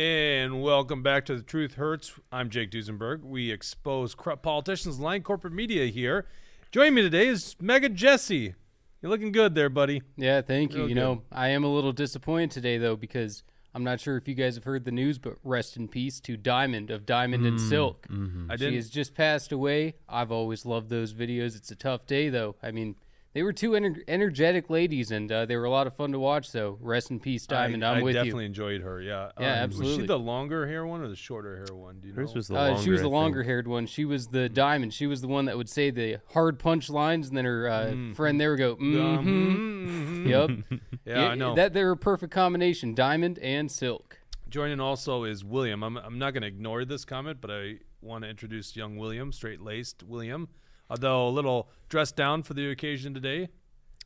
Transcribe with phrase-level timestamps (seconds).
[0.00, 2.14] And welcome back to The Truth Hurts.
[2.32, 3.22] I'm Jake Duesenberg.
[3.22, 6.24] We expose corrupt politicians, lying corporate media here.
[6.72, 8.54] Joining me today is MAGA Jesse.
[9.02, 10.00] You're looking good there, buddy.
[10.16, 10.78] Yeah, thank you.
[10.78, 11.00] Real you good.
[11.02, 13.42] know, I am a little disappointed today though because
[13.74, 16.38] I'm not sure if you guys have heard the news, but rest in peace to
[16.38, 18.06] Diamond of Diamond and mm, Silk.
[18.08, 18.50] Mm-hmm.
[18.50, 18.76] I She didn't.
[18.76, 19.96] has just passed away.
[20.08, 21.54] I've always loved those videos.
[21.54, 22.56] It's a tough day though.
[22.62, 22.94] I mean,
[23.32, 26.18] they were two ener- energetic ladies, and uh, they were a lot of fun to
[26.18, 26.48] watch.
[26.50, 27.84] So rest in peace, Diamond.
[27.84, 29.00] I, I'm I with definitely enjoyed her.
[29.00, 29.30] Yeah.
[29.38, 29.92] Yeah, Absolutely.
[29.92, 32.00] Was she the longer hair one or the shorter hair one?
[32.00, 32.34] Do you Hers know?
[32.34, 32.82] was the Uh, longer.
[32.82, 33.86] she was the longer haired one.
[33.86, 34.92] She was the diamond.
[34.92, 37.94] She was the one that would say the hard punch lines, and then her uh,
[38.14, 39.18] friend there would go, mm-hmm.
[39.18, 40.80] Um, Yep.
[41.06, 41.54] yeah, I know.
[41.54, 44.18] That they're a perfect combination, diamond and silk.
[44.48, 45.82] Joining also is William.
[45.84, 49.30] I'm, I'm not going to ignore this comment, but I want to introduce young William,
[49.32, 50.48] straight laced William,
[50.90, 53.48] although a little dressed down for the occasion today.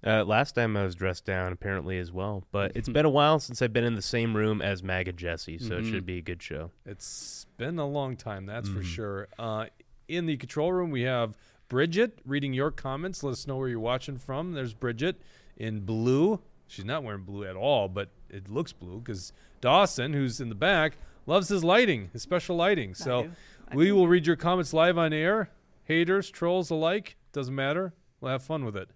[0.06, 2.44] Uh, last time I was dressed down, apparently as well.
[2.52, 5.58] But it's been a while since I've been in the same room as Maga Jesse,
[5.58, 6.70] so it should be a good show.
[6.84, 9.28] It's been a long time, that's for sure.
[9.38, 9.66] Uh,
[10.06, 13.22] in the control room, we have Bridget reading your comments.
[13.22, 14.52] Let us know where you're watching from.
[14.52, 15.20] There's Bridget
[15.56, 16.40] in blue.
[16.66, 20.54] She's not wearing blue at all, but it looks blue because Dawson, who's in the
[20.54, 22.94] back, loves his lighting, his special lighting.
[22.94, 23.30] So
[23.72, 25.48] we will read your comments live on air.
[25.84, 27.94] Haters, trolls alike, doesn't matter.
[28.20, 28.90] We'll have fun with it.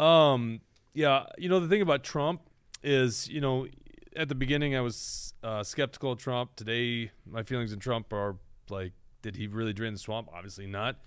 [0.00, 0.60] Um,
[0.92, 2.42] yeah, you know the thing about Trump
[2.82, 3.66] is, you know,
[4.16, 6.54] at the beginning I was uh, skeptical of Trump.
[6.56, 8.36] Today, my feelings in Trump are
[8.70, 8.92] like,
[9.22, 10.28] did he really drain the swamp?
[10.32, 10.98] Obviously not.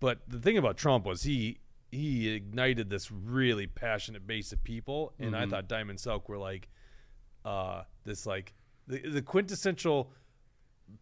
[0.00, 1.58] But the thing about Trump was he
[1.90, 6.68] he ignited this really passionate base of people, and I thought Diamond Silk were like,
[7.44, 8.54] uh, this like
[8.86, 10.12] the, the quintessential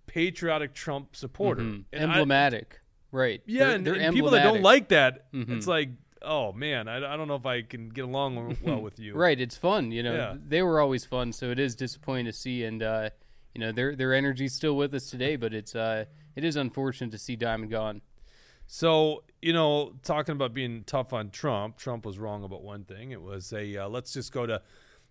[0.06, 1.62] patriotic Trump supporter.
[1.62, 1.84] Mhm.
[1.92, 2.80] And I- Emblematic.
[3.12, 3.42] Right.
[3.46, 5.56] yeah, They're- and, they're and people that don't like that, Mhm.
[5.56, 5.90] it's like,
[6.22, 9.14] oh man, I, I don't know if I can get along well with you.
[9.14, 9.92] Right, it's fun.
[9.92, 10.34] You know, Yeah.
[10.44, 13.10] they were always fun, so it is disappointing to see, and uh,
[13.54, 17.10] you know, their their energy's still with us today, but it's uh, it is unfortunate
[17.12, 18.02] to see Diamond gone.
[18.66, 23.12] So you know, talking about being tough on Trump, Trump was wrong about one thing.
[23.12, 24.60] It was a uh, let's just go to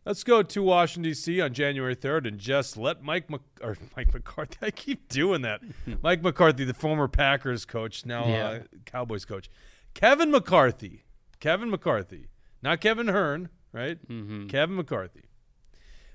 [0.06, 1.42] let's go to Washington D.C.
[1.42, 4.58] on January third and just let Mike Mc, or Mike McCarthy.
[4.62, 5.62] I keep doing that.
[6.04, 8.48] Mike McCarthy, the former Packers coach, now Yeah.
[8.50, 9.50] uh, Cowboys coach,
[9.94, 11.04] Kevin McCarthy,
[11.40, 12.28] Kevin McCarthy,
[12.62, 13.98] not Kevin Hern, right?
[14.08, 14.48] Mm-hmm.
[14.48, 15.24] Kevin McCarthy.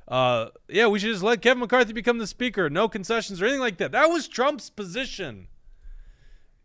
[0.09, 2.69] Uh, yeah, we should just let Kevin McCarthy become the speaker.
[2.69, 3.93] No concessions or anything like that.
[3.93, 5.47] That was Trump's position.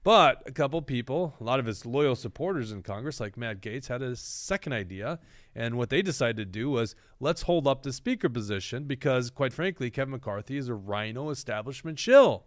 [0.06, 3.88] But a couple people, a lot of his loyal supporters in Congress, like Matt Gaetz,
[3.88, 5.18] had a second idea.
[5.56, 9.52] And what they decided to do was let's hold up the speaker position because, quite
[9.52, 12.44] frankly, Kevin McCarthy is a rhino establishment shill.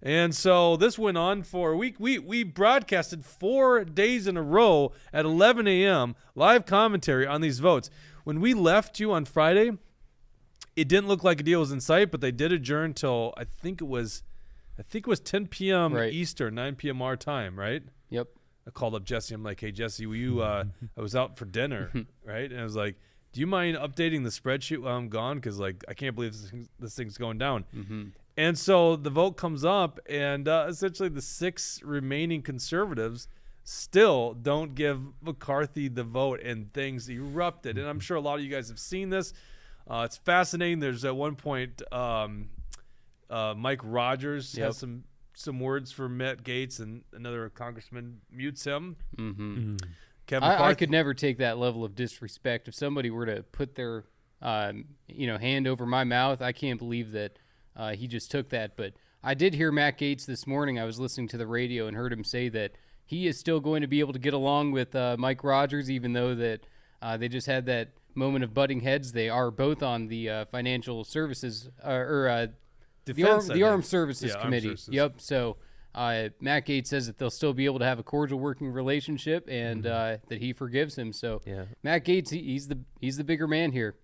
[0.00, 1.96] And so this went on for a week.
[1.98, 6.14] We we broadcasted four days in a row at 11 a.m.
[6.36, 7.90] live commentary on these votes.
[8.22, 9.72] When we left you on Friday,
[10.76, 13.42] it didn't look like a deal was in sight, but they did adjourn till I
[13.42, 14.22] think it was,
[14.78, 15.94] I think it was 10 p.m.
[15.94, 16.12] Right.
[16.12, 17.02] Eastern, 9 p.m.
[17.02, 17.82] our time, right?
[18.10, 18.28] Yep.
[18.66, 19.34] I called up Jesse.
[19.34, 20.42] I'm like, hey Jesse, will you?
[20.42, 20.64] Uh,
[20.98, 21.90] I was out for dinner,
[22.24, 22.50] right?
[22.50, 22.96] And I was like,
[23.32, 25.36] do you mind updating the spreadsheet while I'm gone?
[25.36, 27.64] Because like I can't believe this, thing, this thing's going down.
[27.74, 28.04] Mm-hmm.
[28.38, 33.28] And so the vote comes up, and uh, essentially the six remaining conservatives
[33.64, 37.78] still don't give McCarthy the vote, and things erupted.
[37.78, 39.32] And I'm sure a lot of you guys have seen this.
[39.88, 40.80] Uh, it's fascinating.
[40.80, 42.48] There's at one point um,
[43.30, 44.66] uh, Mike Rogers Yep.
[44.66, 45.04] has some
[45.34, 48.96] some words for Matt Gaetz, and another congressman mutes him.
[49.18, 49.76] Mm-hmm.
[50.26, 52.68] Kevin I, I could never take that level of disrespect.
[52.68, 54.04] If somebody were to put their,
[54.40, 57.38] um, you know, hand over my mouth, I can't believe that
[57.76, 58.76] uh, he just took that.
[58.76, 60.78] But I did hear Matt Gaetz this morning.
[60.78, 62.72] I was listening to the radio and heard him say that
[63.04, 66.12] he is still going to be able to get along with uh, Mike Rogers, even
[66.14, 66.66] though that
[67.02, 69.12] uh, they just had that moment of butting heads.
[69.12, 72.48] They are both on the uh, financial services uh, or
[73.06, 73.62] the, Defense, arm, the.
[73.64, 74.68] Armed Services Yeah, Armed Committee.
[74.68, 74.88] Services.
[74.92, 75.20] Yep.
[75.20, 75.56] So
[75.94, 79.48] uh, Matt Gaetz says that they'll still be able to have a cordial working relationship,
[79.48, 81.12] and uh, that he forgives him.
[81.12, 81.64] So Yeah.
[81.82, 83.96] Matt Gaetz, he, he's the he's the bigger man here.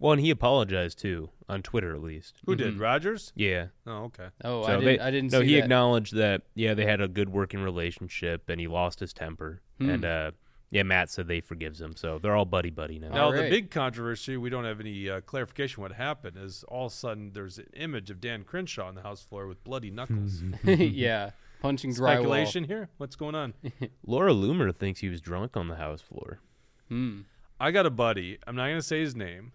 [0.00, 2.36] Well, and he apologized too on Twitter, at least.
[2.46, 3.32] Who did Rogers?
[3.34, 3.66] Yeah.
[3.86, 4.28] Oh, okay.
[4.44, 5.64] Oh, So I didn't I didn't No, see he that.
[5.64, 6.42] acknowledged that.
[6.54, 9.60] Yeah, they had a good working relationship, and he lost his temper.
[9.80, 9.90] Hmm.
[9.90, 10.30] And uh,
[10.70, 13.08] yeah, Matt said they forgives him, so they're all buddy buddy now.
[13.08, 13.50] Now, All the right.
[13.50, 17.32] big controversy, we don't have any uh, clarification what happened, is all of a sudden
[17.32, 20.42] there's an image of Dan Crenshaw on the House floor with bloody knuckles.
[20.64, 21.30] yeah,
[21.62, 22.16] punching drywall.
[22.16, 22.90] Speculation here?
[22.98, 23.54] What's going on?
[24.06, 26.40] Laura Loomer thinks he was drunk on the house floor.
[26.88, 27.20] Hmm.
[27.58, 28.38] I got a buddy.
[28.46, 29.52] I'm not going to say his name.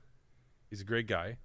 [0.70, 1.38] He's a great guy.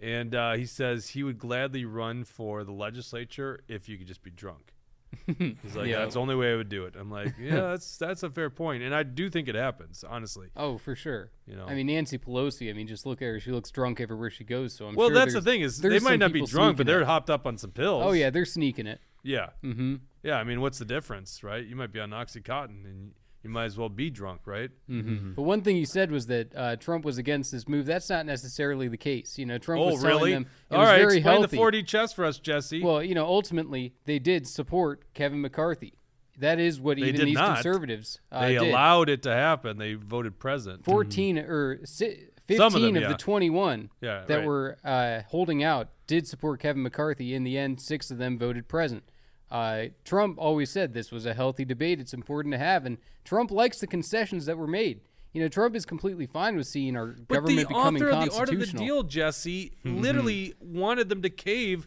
[0.00, 4.22] And uh, he says he would gladly run for the legislature if you could just
[4.22, 4.72] be drunk.
[5.26, 5.98] He's like, Yeah.
[6.00, 6.94] that's the only way I would do it.
[6.98, 10.48] I'm like, yeah, that's that's a fair point, and I do think it happens, honestly.
[10.56, 11.30] Oh, for sure.
[11.46, 12.70] You know, I mean, Nancy Pelosi.
[12.70, 13.40] I mean, just look at her.
[13.40, 14.72] She looks drunk everywhere she goes.
[14.72, 17.02] So I'm well, sure that's the thing is they might not be drunk, but they're
[17.02, 17.06] it.
[17.06, 18.02] hopped up on some pills.
[18.06, 19.00] Oh yeah, they're sneaking it.
[19.22, 19.96] yeah, Mm-hmm.
[20.22, 20.36] yeah.
[20.36, 21.64] I mean, what's the difference, right?
[21.66, 23.12] You might be on OxyContin, and
[23.42, 24.70] you might as well be drunk, right?
[24.88, 25.32] Mm-hmm.
[25.32, 27.86] But one thing you said was that uh, Trump was against this move.
[27.86, 29.38] That's not necessarily the case.
[29.38, 30.32] You know, Trump Oh, was telling really?
[30.32, 31.56] them it All was right, very explain healthy.
[31.56, 32.82] the 4D chess for us, Jesse.
[32.82, 35.94] Well, you know, ultimately they did support Kevin McCarthy.
[36.38, 37.56] That is what They even these not.
[37.56, 38.62] conservatives uh, they did.
[38.70, 39.76] allowed it to happen.
[39.78, 40.84] They voted present.
[40.84, 42.16] 14 or si-
[42.46, 43.08] 15 Some of of, yeah.
[43.08, 44.46] the 21 Yeah, that right.
[44.46, 47.34] were uh, holding out did support Kevin McCarthy.
[47.34, 49.04] In the end, six of them voted present.
[49.50, 51.98] Uh, Trump always said this was a healthy debate.
[52.00, 55.00] It's important to have, and Trump likes the concessions that were made.
[55.32, 58.24] You know, Trump is completely fine with seeing our But government the becoming author of
[58.30, 60.00] the art of the deal, Jesse, Mm-hmm.
[60.00, 61.86] literally wanted them to cave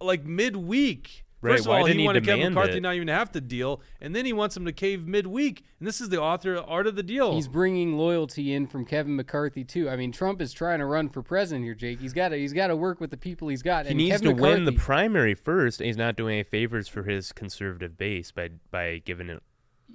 [0.00, 1.23] like midweek.
[1.44, 2.82] Right, First of why all, he he wanted Kevin McCarthy it?
[2.82, 5.62] not even have to deal, and then he wants him to cave midweek.
[5.78, 7.34] And this is the author of art of the deal.
[7.34, 9.90] He's bringing loyalty in from Kevin McCarthy too.
[9.90, 12.00] I mean, Trump is trying to run for president here, Jake.
[12.00, 13.84] He's got to he's got to work with the people he's got.
[13.84, 16.88] He and needs Kevin to win the primary first, and he's not doing any favors
[16.88, 19.42] for his conservative base by by giving it.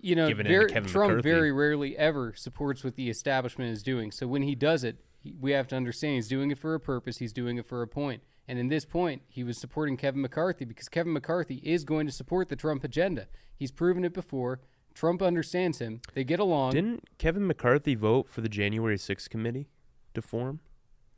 [0.02, 1.30] you know, given in to very, Kevin Trump McCarthy.
[1.30, 4.12] very rarely ever supports what the establishment is doing.
[4.12, 5.04] So when he does it, he,
[5.40, 7.18] we have to understand he's doing it for a purpose.
[7.18, 8.24] He's doing it for a point.
[8.48, 12.14] And in this point, he was supporting Kevin McCarthy because Kevin McCarthy is going to
[12.14, 13.28] support the Trump agenda.
[13.56, 14.62] He's proven it before.
[14.96, 16.02] Trump understands him.
[16.14, 16.72] They get along.
[16.72, 19.70] Didn't Kevin McCarthy vote for the January 6th committee
[20.14, 20.62] to form?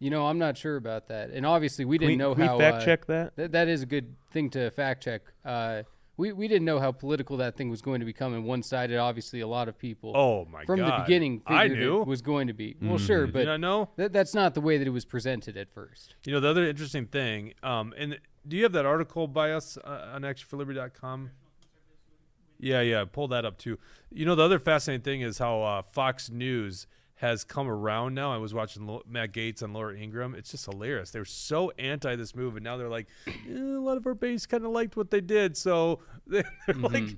[0.01, 1.29] you know, I'm not sure about that.
[1.29, 2.57] And obviously, we didn't we, know we how.
[2.57, 3.35] fact uh, check that?
[3.35, 5.21] That, that is a good thing to fact check.
[5.45, 5.83] Uh,
[6.21, 8.97] we, we didn't know how political that thing was going to become and one sided.
[8.97, 10.99] Obviously, a lot of people oh my from god!
[10.99, 12.01] the beginning I knew.
[12.01, 12.75] it was going to be.
[12.79, 13.89] Well, sure, but I know?
[13.95, 16.15] that, that's not the way that it was presented at first.
[16.25, 19.77] You know the other interesting thing, um, and do you have that article by us
[19.83, 21.31] uh, on actionforliberty.com?
[22.59, 23.79] Yeah, yeah, pull that up too.
[24.11, 26.85] You know the other fascinating thing is how uh, Fox News
[27.21, 28.33] has come around now.
[28.33, 30.33] I was watching Matt Gaetz and Laura Ingraham.
[30.33, 31.11] It's just hilarious.
[31.11, 34.15] They were so anti this move, and now they're like, eh, a lot of our
[34.15, 36.43] base kind of liked what they did, so they're
[36.75, 37.15] like.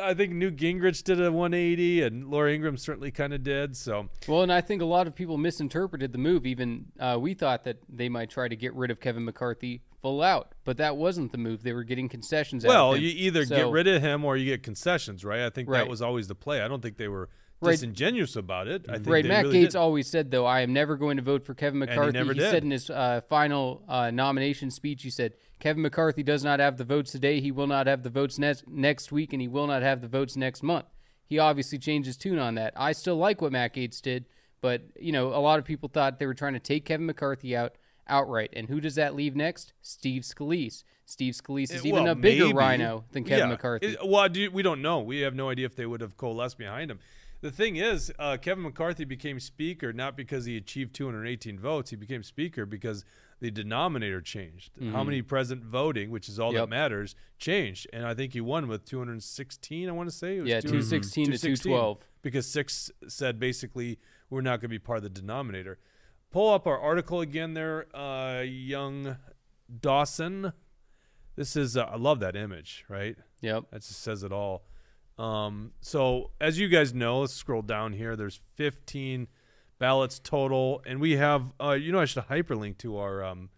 [0.00, 3.76] I think Newt Gingrich did a 180, and Laura Ingraham certainly kind of did.
[3.76, 6.46] So Well, and I think a lot of people misinterpreted the move.
[6.46, 10.22] Even uh, we thought that they might try to get rid of Kevin McCarthy full
[10.22, 11.62] out, but that wasn't the move.
[11.62, 12.64] They were getting concessions.
[12.64, 15.42] Well, you either get rid of him or you get concessions, right?
[15.42, 16.62] I think that was always the play.
[16.62, 17.28] I don't think they were
[17.66, 17.72] Right.
[17.72, 18.86] disingenuous about it.
[18.88, 21.22] I think Right, they Matt really Gaetz always said though, I am never going to
[21.22, 22.18] vote for Kevin he McCarthy.
[22.18, 22.50] he, did.
[22.50, 26.76] said in his uh, final uh, nomination speech, he said, "Kevin McCarthy does not have
[26.76, 27.40] the votes today.
[27.40, 30.08] He will not have the votes next next week, and he will not have the
[30.08, 30.86] votes next month."
[31.28, 32.72] He obviously changed his tune on that.
[32.76, 34.26] I still like what Matt Gaetz did,
[34.60, 37.56] but you know, a lot of people thought they were trying to take Kevin McCarthy
[37.56, 37.74] out
[38.08, 38.50] outright.
[38.54, 39.72] And who does that leave next?
[39.82, 40.84] Steve Scalise.
[41.08, 42.56] Steve Scalise is Eh, even well, a bigger maybe.
[42.56, 43.52] rhino than Kevin Yeah.
[43.52, 43.86] McCarthy.
[43.88, 45.00] It- well, do, we don't know.
[45.00, 46.98] We have no idea if they would have coalesced behind him.
[47.42, 51.90] The thing is, uh, Kevin McCarthy became speaker not because he achieved 218 votes.
[51.90, 53.04] He became speaker because
[53.40, 54.72] the denominator changed.
[54.92, 56.70] How many present voting, which is all that Mm-hmm.
[56.70, 57.86] Matters, changed.
[57.92, 60.38] And I think he won with 216, I want to say.
[60.38, 61.98] It was yeah, two sixteen to two 216, twelve.
[62.22, 63.98] Because six said basically
[64.30, 65.78] we're not going to be part of the denominator.
[66.32, 69.16] Pull up our article again there, uh, young
[69.80, 70.52] Dawson.
[71.36, 73.16] This is, uh, I love that image, right?
[73.42, 73.64] Yep.
[73.70, 74.64] That just says it all.
[75.18, 78.16] Um, so as you guys know, let's scroll down here.
[78.16, 79.28] There's 15
[79.78, 81.52] ballots total, and we have.
[81.60, 83.48] Uh, you know, I should hyperlink to our um,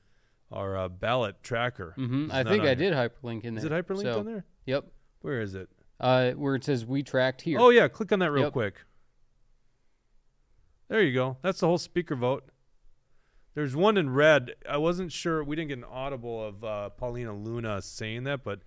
[0.53, 1.95] our uh, ballot tracker.
[1.99, 2.31] Mm-hmm.
[2.33, 2.75] I think I here.
[2.77, 3.59] did hyperlink in there.
[3.59, 4.45] Is it hyperlinked So, on there?
[4.67, 4.87] Yep.
[5.23, 5.69] Where is it?
[6.01, 7.59] Uh, where it says we tracked here.
[7.61, 8.53] Oh yeah, click on that real Yep.
[8.53, 8.75] quick.
[10.89, 11.37] There you go.
[11.43, 12.45] That's the whole speaker vote.
[13.55, 14.53] There's one in red.
[14.69, 15.43] I wasn't sure.
[15.43, 18.61] We didn't get an audible of uh, Paulina Luna saying that, but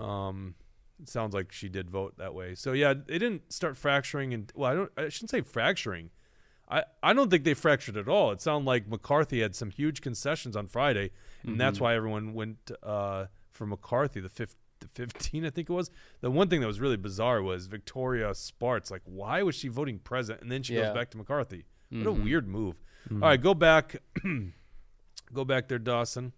[0.00, 0.54] um,
[1.00, 2.54] it sounds like she did vote that way.
[2.54, 4.32] So yeah, they didn't start fracturing.
[4.32, 4.92] And well, I don't.
[4.96, 6.10] I shouldn't say fracturing.
[6.68, 8.32] I, I don't think they fractured at all.
[8.32, 11.12] It sounded like McCarthy had some huge concessions on Friday,
[11.44, 11.84] and that's mm-hmm.
[11.84, 14.20] why everyone went uh, for McCarthy.
[14.20, 15.90] The fifth, the 15, I think it was.
[16.22, 18.90] The one thing that was really bizarre was Victoria Spartz.
[18.90, 20.42] Like, why was she voting present?
[20.42, 20.86] And then she Yeah.
[20.86, 21.66] goes back to McCarthy.
[21.90, 22.24] What a mm-hmm.
[22.24, 22.82] weird move.
[23.08, 23.22] Mm-hmm.
[23.22, 24.02] All right, go back.
[25.32, 26.32] go back there, Dawson.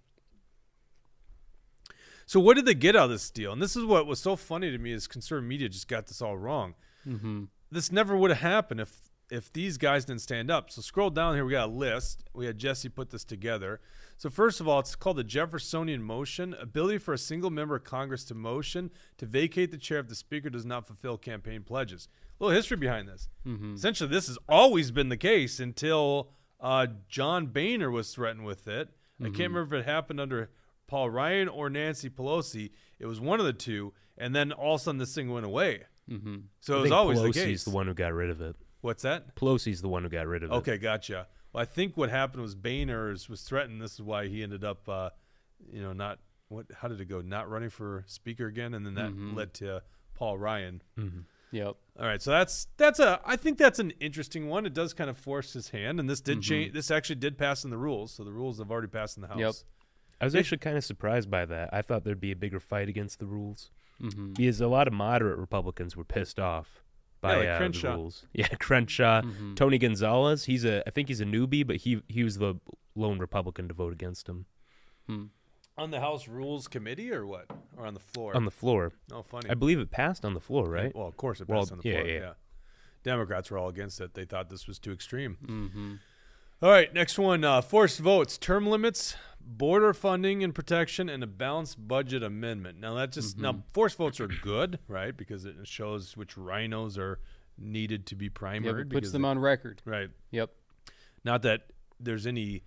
[2.28, 3.54] So what did they get out of this deal?
[3.54, 6.20] And this is what was so funny to me is conservative media just got this
[6.20, 6.74] all wrong.
[7.06, 7.44] Mm-hmm.
[7.70, 10.70] This never would have happened if if these guys didn't stand up.
[10.70, 11.44] So scroll down here.
[11.46, 12.24] We got a list.
[12.34, 13.80] We had Jesse put this together.
[14.18, 17.84] So first of all, it's called the Jeffersonian motion: ability for a single member of
[17.84, 22.08] Congress to motion to vacate the chair if the speaker does not fulfill campaign pledges.
[22.38, 23.30] A little history behind this.
[23.74, 26.28] Essentially, this has always been the case until
[26.60, 28.90] uh, John Boehner was threatened with it.
[29.20, 30.50] I can't remember if it happened under
[30.88, 32.70] Paul Ryan or Nancy Pelosi.
[32.98, 35.46] It was one of the two, and then all of a sudden this thing went
[35.46, 35.84] away.
[36.10, 36.36] Mm-hmm.
[36.60, 37.64] So I it was think always Pelosi's the case.
[37.64, 38.56] the one who got rid of it.
[38.80, 39.36] What's that?
[39.36, 40.54] Pelosi's the one who got rid of it.
[40.54, 41.28] Okay, gotcha.
[41.52, 43.80] Well, I think what happened was Boehner was threatened.
[43.80, 45.10] This is why he ended up, uh,
[45.72, 46.18] you know, not
[46.48, 46.66] what?
[46.80, 47.20] How did it go?
[47.20, 49.36] Not running for speaker again, and then that Mhm.
[49.36, 49.82] led to
[50.14, 50.82] Paul Ryan.
[51.50, 51.76] Yep.
[51.98, 53.20] All right, so that's that's a.
[53.24, 54.66] I think that's an interesting one.
[54.66, 56.72] It does kind of force his hand, and this did change.
[56.74, 59.28] This actually did pass in the rules, so the rules have already passed in the
[59.28, 59.38] house.
[59.38, 59.54] Yep.
[60.20, 61.70] I was actually kind of surprised by that.
[61.72, 63.70] I thought there'd be a bigger fight against the rules
[64.02, 64.34] Mm-hmm.
[64.34, 66.82] because a lot of moderate Republicans were pissed off
[67.20, 67.94] by Yeah, like uh, the Crenshaw.
[67.94, 68.26] rules.
[68.32, 69.56] Yeah, Crenshaw, Mhm.
[69.56, 70.44] Tony Gonzalez.
[70.44, 70.84] He's a.
[70.86, 72.54] I think he's a newbie, but he he was the
[72.94, 74.46] lone Republican to vote against him
[75.76, 77.46] On the House Rules Committee or what?
[77.76, 78.36] Or on the floor?
[78.36, 78.92] on the floor.
[79.12, 79.48] oh, funny.
[79.50, 80.94] I believe it passed on the floor, right?
[80.94, 82.06] Well, of course it Well, passed on the yeah, floor.
[82.08, 82.20] yeah.
[82.20, 82.32] yeah.
[83.04, 84.14] Democrats were all against it.
[84.14, 85.38] They thought this was too extreme.
[85.44, 85.94] Mm-hmm.
[86.60, 87.44] All right, next one.
[87.44, 92.80] Uh, forced votes, term limits, border funding and protection, and a balanced budget amendment.
[92.80, 95.16] Now that just now forced votes are good, right?
[95.16, 97.20] Because it shows which rhinos are
[97.56, 98.34] needed to be Yep.
[98.34, 98.80] primared.
[98.88, 99.82] It puts them they- on record.
[99.84, 100.10] right.
[100.32, 100.50] Yep.
[101.24, 102.64] Not that there's any.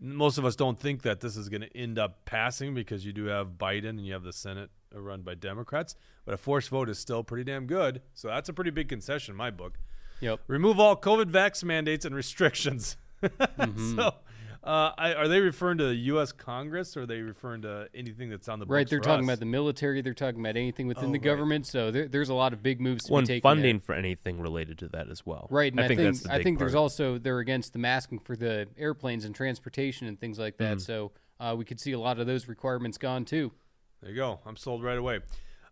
[0.00, 3.12] Most of us don't think that this is going to end up passing because you
[3.12, 5.94] do have Biden and you have the Senate run by Democrats.
[6.24, 8.00] But a forced vote is still pretty damn good.
[8.14, 9.78] So that's a pretty big concession in my book.
[10.20, 10.40] Yep.
[10.48, 12.96] Remove all COVID vax mandates and restrictions.
[13.22, 13.96] Mm-hmm.
[13.96, 14.14] so,
[14.62, 16.32] uh, I, are they referring to the U.S.
[16.32, 18.88] Congress or are they referring to anything that's on the Right.
[18.88, 19.28] They're talking us?
[19.28, 20.00] about the military.
[20.00, 21.22] They're talking about anything within Oh, the right.
[21.22, 21.66] government.
[21.66, 23.42] So there, there's a lot of big moves to One be taken.
[23.42, 23.80] funding there.
[23.84, 25.48] for anything related to that as well.
[25.50, 27.72] Right, and I, I think, think, that's the I big think there's also they're against
[27.74, 30.58] the masking for the airplanes and transportation and things like Mm.
[30.58, 30.80] that.
[30.80, 33.52] So uh, we could see a lot of those requirements gone too.
[34.00, 34.40] There you go.
[34.46, 35.20] I'm sold right away.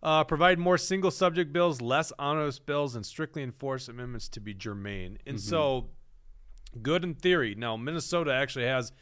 [0.02, 4.52] Uh, provide more single subject bills, less onerous bills, and strictly enforce amendments to be
[4.52, 5.16] germane.
[5.26, 5.86] And so,
[6.80, 7.54] good in theory.
[7.54, 8.92] Now, Minnesota actually has,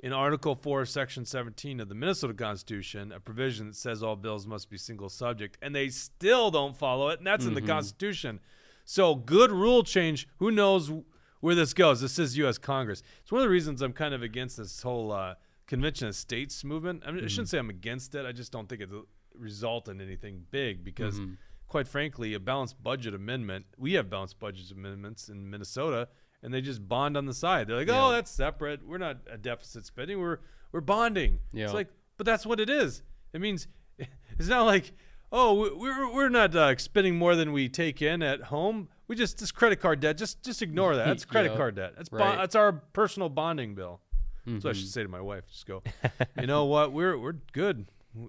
[0.00, 4.46] in Article 4, Section 17 of the Minnesota Constitution, a provision that says all bills
[4.46, 7.70] must be single subject, and they still don't follow it, and that's in the mm-hmm.
[7.70, 8.40] Constitution.
[8.84, 10.28] So, good rule change.
[10.38, 10.92] Who knows
[11.40, 12.00] where this goes?
[12.00, 12.58] This is U.S.
[12.58, 13.02] Congress.
[13.22, 15.34] It's one of the reasons I'm kind of against this whole uh,
[15.66, 17.02] Convention of States movement.
[17.04, 17.50] I, mean, I shouldn't mm.
[17.50, 18.24] say I'm against it.
[18.24, 21.34] I just don't think it'll result in anything big because, mm-hmm.
[21.66, 26.08] quite frankly, a balanced budget amendment, we have balanced budget amendments in Minnesota,
[26.42, 27.66] and they just bond on the side.
[27.68, 28.86] They're like, oh, that's separate.
[28.86, 30.20] We're not a deficit spending.
[30.20, 30.38] We're
[30.72, 31.40] we're bonding.
[31.52, 31.64] Yeah.
[31.64, 33.02] It's like, but that's what it is.
[33.32, 34.92] It means it's not like,
[35.32, 38.88] oh, we- we're we're not uh, spending more than we take in at home.
[39.08, 40.18] We just this credit card debt.
[40.18, 41.06] Just just ignore that.
[41.06, 41.56] That's credit Yeah.
[41.58, 41.94] card debt.
[41.96, 42.20] That's Right.
[42.20, 44.00] bon- that's our personal bonding bill.
[44.46, 45.44] That's what I should say to my wife.
[45.48, 45.82] Just go,
[46.40, 46.92] you know what?
[46.92, 47.86] We're we're good.
[48.14, 48.28] We-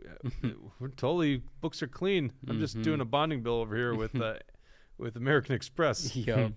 [0.80, 2.34] We're totally books are clean.
[2.48, 4.34] I'm just doing a bonding bill over here with uh,
[4.98, 6.16] with American Express.
[6.16, 6.54] Yep.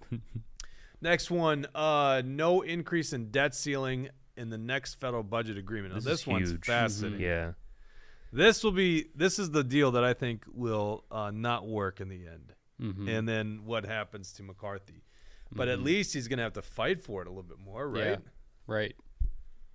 [1.02, 5.94] Next one, uh, no increase in debt ceiling in the next federal budget agreement.
[5.94, 6.64] Now, This this, one's huge.
[6.66, 7.20] fascinating.
[7.20, 7.52] Yeah.
[8.32, 12.08] This will be this is the deal that I think will uh, not work in
[12.08, 12.54] the end.
[12.80, 13.08] Mhm.
[13.08, 15.02] And then what happens to McCarthy?
[15.52, 17.88] But at least he's going to have to fight for it a little bit more,
[17.88, 18.04] right?
[18.04, 18.16] Yeah.
[18.68, 18.94] Right.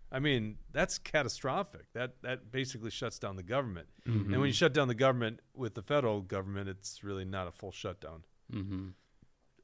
[0.10, 1.92] I mean, that's catastrophic.
[1.94, 3.90] That that basically shuts down the government.
[4.08, 4.32] Mm-hmm.
[4.32, 7.52] And when you shut down the government with the federal government, it's really not a
[7.52, 8.24] full shutdown.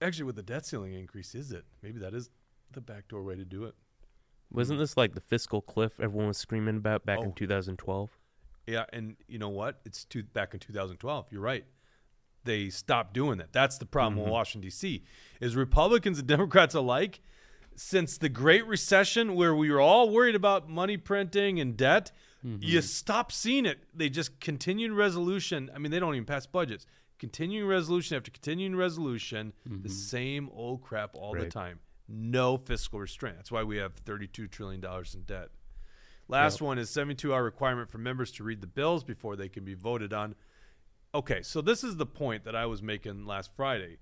[0.02, 0.08] Mm-hmm.
[0.08, 1.66] Actually, with the debt ceiling increase, is it?
[1.82, 2.30] Maybe that is
[2.72, 3.76] the backdoor way to do it.
[4.52, 7.24] Wasn't this like the fiscal cliff everyone was screaming about back Oh.
[7.24, 8.10] in 2012?
[8.68, 9.80] Yeah, and you know what?
[9.86, 11.28] It's two, back in 2012.
[11.32, 11.66] You're right.
[12.44, 13.54] They stopped doing that.
[13.54, 15.04] That's the problem with Washington D.C.
[15.40, 17.22] is Republicans and Democrats alike.
[17.76, 22.12] Since the Great Recession, where we were all worried about money printing and debt,
[22.44, 23.80] you stop seeing it.
[23.94, 25.70] They just continuing resolution.
[25.74, 26.86] I mean, they don't even pass budgets.
[27.22, 29.88] Continuing resolution after continuing resolution, the mm-hmm.
[29.90, 31.78] same old crap all the time.
[32.10, 33.36] No fiscal restraint.
[33.36, 35.50] That's why we have $32 trillion in debt.
[36.28, 39.64] Last one is 72 hour requirement for members to read the bills before they can
[39.64, 40.34] be voted on.
[41.14, 43.98] Okay, so this is the point that I was making last Friday.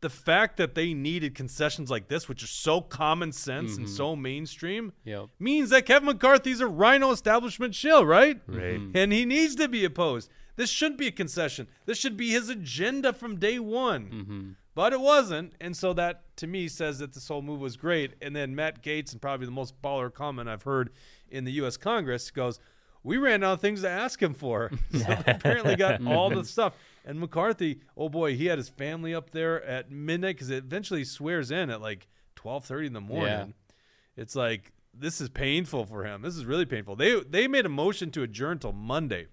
[0.00, 3.94] The fact that they needed concessions like this, which are so common sense and mm-hmm.
[3.94, 5.26] so mainstream, Yep.
[5.38, 8.40] means that Kevin McCarthy's a rhino establishment shill, right?
[8.46, 8.80] Right.
[8.94, 10.30] And he needs to be opposed.
[10.60, 11.68] This shouldn't be a concession.
[11.86, 14.10] This should be his agenda from day one.
[14.10, 14.50] Mm-hmm.
[14.74, 15.54] But it wasn't.
[15.58, 18.12] And so that, to me, says that this whole move was great.
[18.20, 20.90] And then Matt Gaetz, and probably the most baller comment I've heard
[21.30, 21.78] in the U.S.
[21.78, 22.60] Congress, goes,
[23.02, 24.70] We ran out of things to ask him for.
[24.92, 26.08] so apparently got mm-hmm.
[26.08, 26.74] all the stuff.
[27.06, 31.04] And McCarthy, oh boy, he had his family up there at midnight because it eventually
[31.04, 33.54] swears in at like 12.30 in the morning.
[33.56, 34.22] Yeah.
[34.22, 36.20] It's like, this is painful for him.
[36.20, 36.96] This is really painful.
[36.96, 39.28] They they made a motion to adjourn till Monday.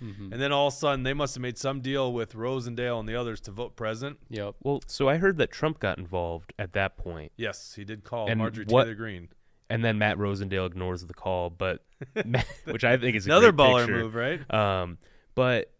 [0.00, 3.08] And then all of a sudden, they must have made some deal with Rosendale and
[3.08, 4.18] the others to vote present.
[4.28, 4.56] Yep.
[4.62, 8.28] Well, so I heard that Trump got involved at that point, Yes, he did call
[8.28, 9.28] And Marjorie what- Taylor Greene.
[9.70, 11.84] and then Matt Rosendale ignores the call, but
[12.64, 13.98] which I think is a Another great baller picture.
[14.02, 14.54] move, right?
[14.54, 14.98] Um,
[15.34, 15.72] But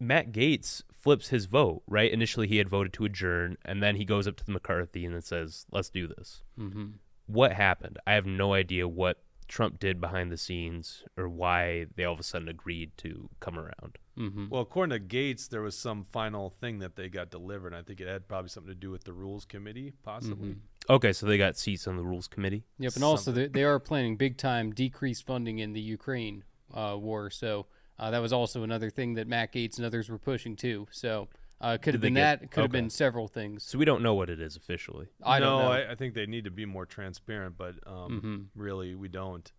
[0.00, 2.10] Matt Gaetz flips his vote, right?
[2.10, 5.14] Initially, he had voted to adjourn, and then he goes up to the McCarthy and
[5.14, 6.86] then says, "Let's do this." Mm-hmm.
[7.26, 7.98] What happened?
[8.06, 12.20] I have no idea what Trump did behind the scenes or why they all of
[12.20, 13.98] a sudden agreed to come around.
[14.18, 14.48] Mm-hmm.
[14.50, 17.74] Well, according to Gaetz, there was some final thing that they got delivered.
[17.74, 20.50] I think it had probably something to do with the rules committee, possibly.
[20.50, 20.56] Mhm.
[20.90, 22.64] Okay, so they got seats on the rules committee.
[22.78, 26.44] Yep, and also they, they are planning big time decreased funding in the Ukraine
[26.74, 27.30] uh, war.
[27.30, 27.66] So
[27.98, 30.88] uh, that was also another thing that Matt Gaetz and others were pushing too.
[30.90, 31.28] So
[31.62, 32.50] uh, could Did have been get- that.
[32.50, 32.80] Could have okay.
[32.80, 33.62] been several things.
[33.64, 35.06] So we don't know what it is officially.
[35.22, 35.70] I no, don't know.
[35.72, 38.60] I, I think they need to be more transparent, but um, Mhm.
[38.60, 39.50] really, we don't.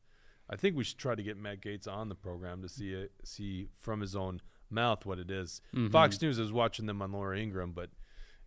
[0.50, 3.12] I think we should try to get Matt Gaetz on the program to see it,
[3.24, 5.62] see from his own mouth what it is.
[5.74, 5.92] Mhm.
[5.92, 7.90] Fox News is watching them on Laura Ingraham, but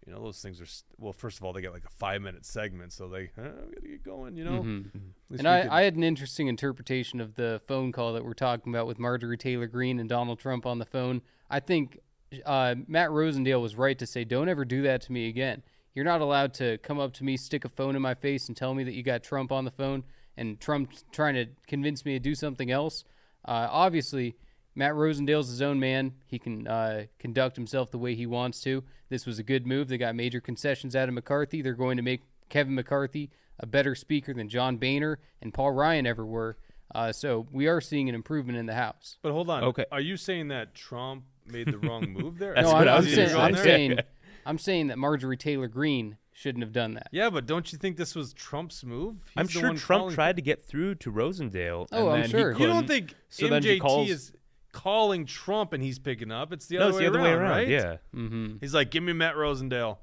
[0.07, 1.13] you know those things are st- well.
[1.13, 3.89] First of all, they got like a five minute segment, so they uh, we gotta
[3.89, 4.37] get going.
[4.37, 4.91] You know, Mhm.
[5.39, 8.73] And I, could- I had an interesting interpretation of the phone call that we're talking
[8.73, 11.23] about with Marjorie Taylor Greene and Donald Trump on the phone.
[11.51, 11.99] I think
[12.45, 15.63] uh, Matt Rosendale was right to say, "Don't ever do that to me again.
[15.95, 18.57] You're not allowed to come up to me, stick a phone in my face, and
[18.57, 20.05] tell me that you got Trump on the phone,
[20.37, 23.05] and Trump trying to convince me to do something else."
[23.45, 24.37] Uh, obviously,
[24.75, 26.13] Matt Rosendale's his own man.
[26.27, 28.85] He can uh, conduct himself the way he wants to.
[29.09, 29.89] This was a good move.
[29.89, 31.63] They got major concessions out of McCarthy.
[31.63, 36.07] They're going to make Kevin McCarthy a better speaker than John Boehner and Paul Ryan
[36.07, 36.59] ever were.
[36.95, 39.17] Uh, so we are seeing an improvement in the House.
[39.23, 39.65] But hold on.
[39.65, 39.87] Okay.
[39.91, 42.55] Are you saying that Trump made the wrong move there?
[42.55, 43.63] That's no, what I'm, I I'm was saying, I'm say.
[43.63, 43.99] saying,
[44.45, 47.09] I'm saying that Marjorie Taylor Greene shouldn't have done that.
[47.13, 49.17] Yeah, but don't you think this was Trump's move?
[49.29, 51.89] He's I'm the sure one Trump calling- tried to get through to Rosendale.
[51.93, 52.53] Oh, and I'm then sure.
[52.53, 54.33] He You don't think So then MJT calls- is
[54.73, 56.53] calling Trump and he's picking up?
[56.53, 57.51] It's the No, other, it's way, the other around, way around.
[57.51, 57.69] right?
[57.69, 57.97] Yeah.
[58.15, 58.57] Mm-hmm.
[58.61, 59.99] He's like, "Give me Matt Rosendale."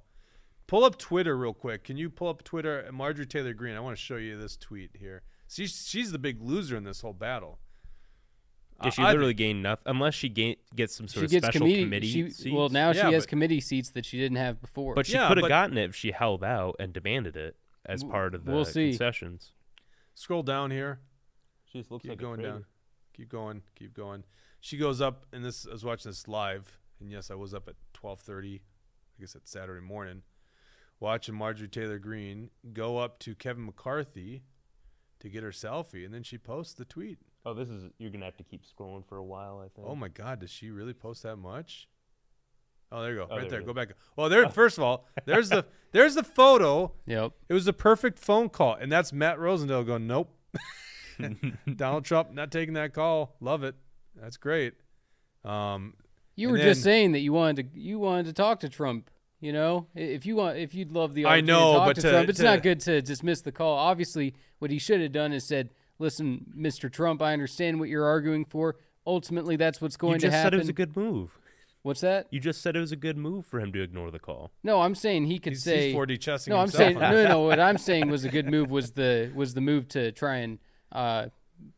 [0.66, 1.84] Pull up Twitter real quick.
[1.84, 2.90] Can you pull up Twitter?
[2.92, 3.76] Marjorie Taylor Greene.
[3.76, 5.22] I want to show you this tweet here.
[5.48, 7.60] See, she's the big loser in this whole battle.
[8.84, 11.32] Yeah, she I- I literally gained nothing unless she gain, gets some sort She of
[11.32, 11.84] gets special committee.
[11.84, 12.54] committee she, seats.
[12.56, 14.96] well, now Yeah, she has committee seats that she didn't have before.
[14.96, 17.56] but she Yeah, could have gotten it if she held out and demanded it
[17.86, 18.90] as W- part of the we'll see.
[18.92, 19.54] concessions.
[20.16, 21.00] Scroll down here.
[21.66, 22.66] She just looks Keep going down.
[23.14, 23.62] Keep going.
[23.76, 24.24] Keep going.
[24.60, 27.68] She goes up, and this I was watching this live, and yes, I was up
[27.68, 28.62] at twelve thirty.
[29.18, 30.24] I guess it's Saturday morning,
[31.00, 34.44] watching Marjorie Taylor Greene go up to Kevin McCarthy
[35.20, 37.20] to get her selfie, and then she posts the tweet.
[37.46, 39.60] Oh, this is you're gonna have to keep scrolling for a while.
[39.60, 39.88] I think.
[39.88, 41.88] Oh my God, does she really post that much?
[42.92, 43.62] Oh, there you go, Oh, right there there.
[43.64, 43.90] Go back.
[44.16, 44.48] Well, there.
[44.62, 46.92] First of all, there's the there's the photo.
[47.06, 47.32] yep.
[47.50, 50.30] It was the perfect phone call, and that's Matt Rosendale going, "Nope."
[51.76, 53.36] Donald Trump not taking that call.
[53.40, 53.76] Love it.
[54.20, 54.74] That's great.
[55.44, 55.94] Um,
[56.36, 59.10] You And were just saying that you wanted to you wanted to talk to Trump.
[59.40, 61.96] You know, if you want, if you'd love the I opportunity know, to talk but
[61.98, 63.76] to, to- Trump, it's to- not good to dismiss the call.
[63.78, 65.70] Obviously, what he should have done is said,
[66.04, 66.92] "Listen, Mr.
[66.92, 68.76] Trump, I understand what you're arguing for.
[69.08, 70.34] Ultimately, that's what's going to happen.
[70.34, 71.40] you just said it was a good move.
[71.84, 72.28] What's that?
[72.30, 74.52] You just said it was a good move for him to ignore the call.
[74.64, 75.88] No, I'm saying he could he's, say.
[75.88, 77.42] he's 4D chessing no, I'm himself saying no, no, no.
[77.42, 80.60] What I'm saying was a good move was the was the move to try and
[80.92, 81.28] uh,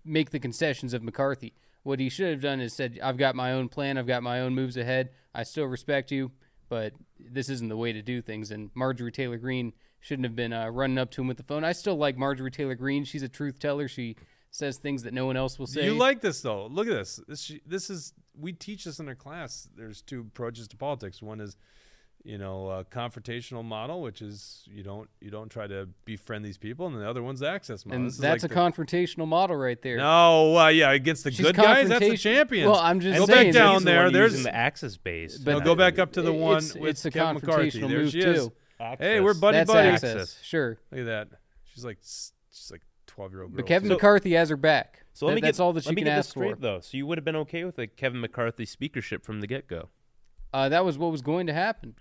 [0.04, 1.54] make the concessions of McCarthy.
[1.82, 3.98] What he should have done is said, "I've got my own plan.
[3.98, 5.10] I've got my own moves ahead.
[5.34, 6.32] I still respect you,
[6.70, 9.74] but this isn't the way to do things." And Marjorie Taylor Greene
[10.06, 11.64] shouldn't have been uh, running up to him with the phone.
[11.64, 13.06] I still like Marjorie Taylor Greene.
[13.06, 13.88] She's a truth teller.
[13.88, 14.16] She
[14.52, 15.84] says things that no one else will say.
[15.86, 16.68] You like this though?
[16.68, 17.20] Look at this.
[17.28, 19.68] This this is we teach this in our class.
[19.76, 21.24] There's two approaches to politics.
[21.24, 21.58] One is,
[22.24, 26.60] you know, a confrontational model, which is you don't you don't try to befriend these
[26.60, 27.98] people, and the other one's the access model.
[27.98, 29.98] and This is that's like a the- confrontational model right there.
[29.98, 32.70] No, uh, yeah, against the She's good guys, that's the confrontation- champions.
[32.72, 34.04] Well, I'm just Go saying back down He's the there.
[34.04, 35.40] one There's using the access base.
[35.40, 37.72] But- no, go back up to the It- one it's- with it's a Kevin McCarthy.
[37.80, 38.22] confrontational There move, she
[38.80, 38.98] is.
[38.98, 39.04] too.
[39.04, 39.90] Hey, we're buddy that's buddy.
[39.90, 40.12] access.
[40.16, 40.40] Access.
[40.44, 40.78] Sure.
[40.92, 41.28] Look at that.
[41.74, 43.58] She's like she's like twelve year old girl.
[43.58, 43.96] But Kevin too.
[43.96, 45.04] McCarthy has her back.
[45.14, 46.30] So let That- me that's get, all that let she me can get this ask
[46.32, 46.62] straight, for.
[46.62, 46.80] though.
[46.82, 49.90] So you would have been okay with a Kevin McCarthy speakership from the get go?
[50.54, 51.96] Uh, that was what was going to happen.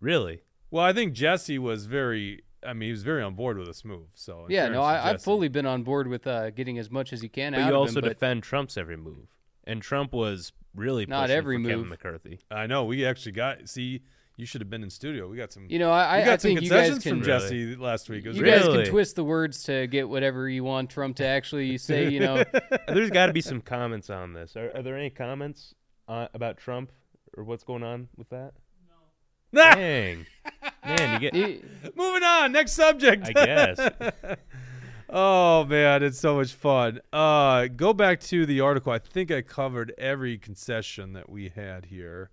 [0.00, 0.42] Really?
[0.70, 2.42] Well, I think Jesse was very.
[2.66, 4.08] I mean, he was very on board with this move.
[4.14, 7.20] So yeah, no, I, I've fully been on board with uh, getting as much as
[7.20, 8.02] he can But out you of also him.
[8.02, 9.28] But defend Trump's every move,
[9.64, 11.88] and Trump was really Not pushing every for Kevin.
[11.88, 12.40] McCarthy.
[12.50, 12.84] I know.
[12.84, 13.68] We actually got.
[13.68, 14.02] See,
[14.36, 15.28] you should have been in studio.
[15.28, 15.66] We got some.
[15.68, 17.40] you know, I, got I some think you guys concessions can from Really?
[17.40, 18.24] Jesse last week.
[18.24, 18.56] It was you great.
[18.62, 22.08] guys can twist the words to get whatever you want Trump to actually say.
[22.10, 22.44] You know,
[22.88, 24.54] There's got to be some comments on this.
[24.56, 25.74] Are, are there any comments
[26.06, 26.92] uh, about Trump
[27.36, 28.52] or what's going on with that?
[29.52, 29.62] No.
[29.62, 30.26] Dang,
[30.84, 31.34] man, you get.
[31.34, 31.62] He-
[31.94, 32.52] Moving on.
[32.52, 33.26] Next subject.
[33.26, 33.78] I guess.
[35.08, 37.00] oh man, it's so much fun.
[37.12, 38.92] Uh, go back to the article.
[38.92, 42.30] I think I covered every concession that we had here.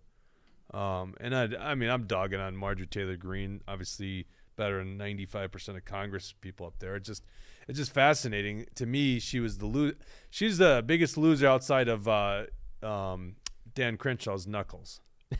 [0.74, 3.62] Um, and I, I mean, I'm dogging on Marjorie Taylor Greene.
[3.68, 6.96] Obviously, better than 95 percent of Congress people up there.
[6.96, 7.24] It just,
[7.68, 9.20] it's just fascinating to me.
[9.20, 9.92] She was the lo-
[10.30, 12.46] She's the biggest loser outside of uh,
[12.82, 13.36] um,
[13.76, 15.00] Dan Crenshaw's knuckles.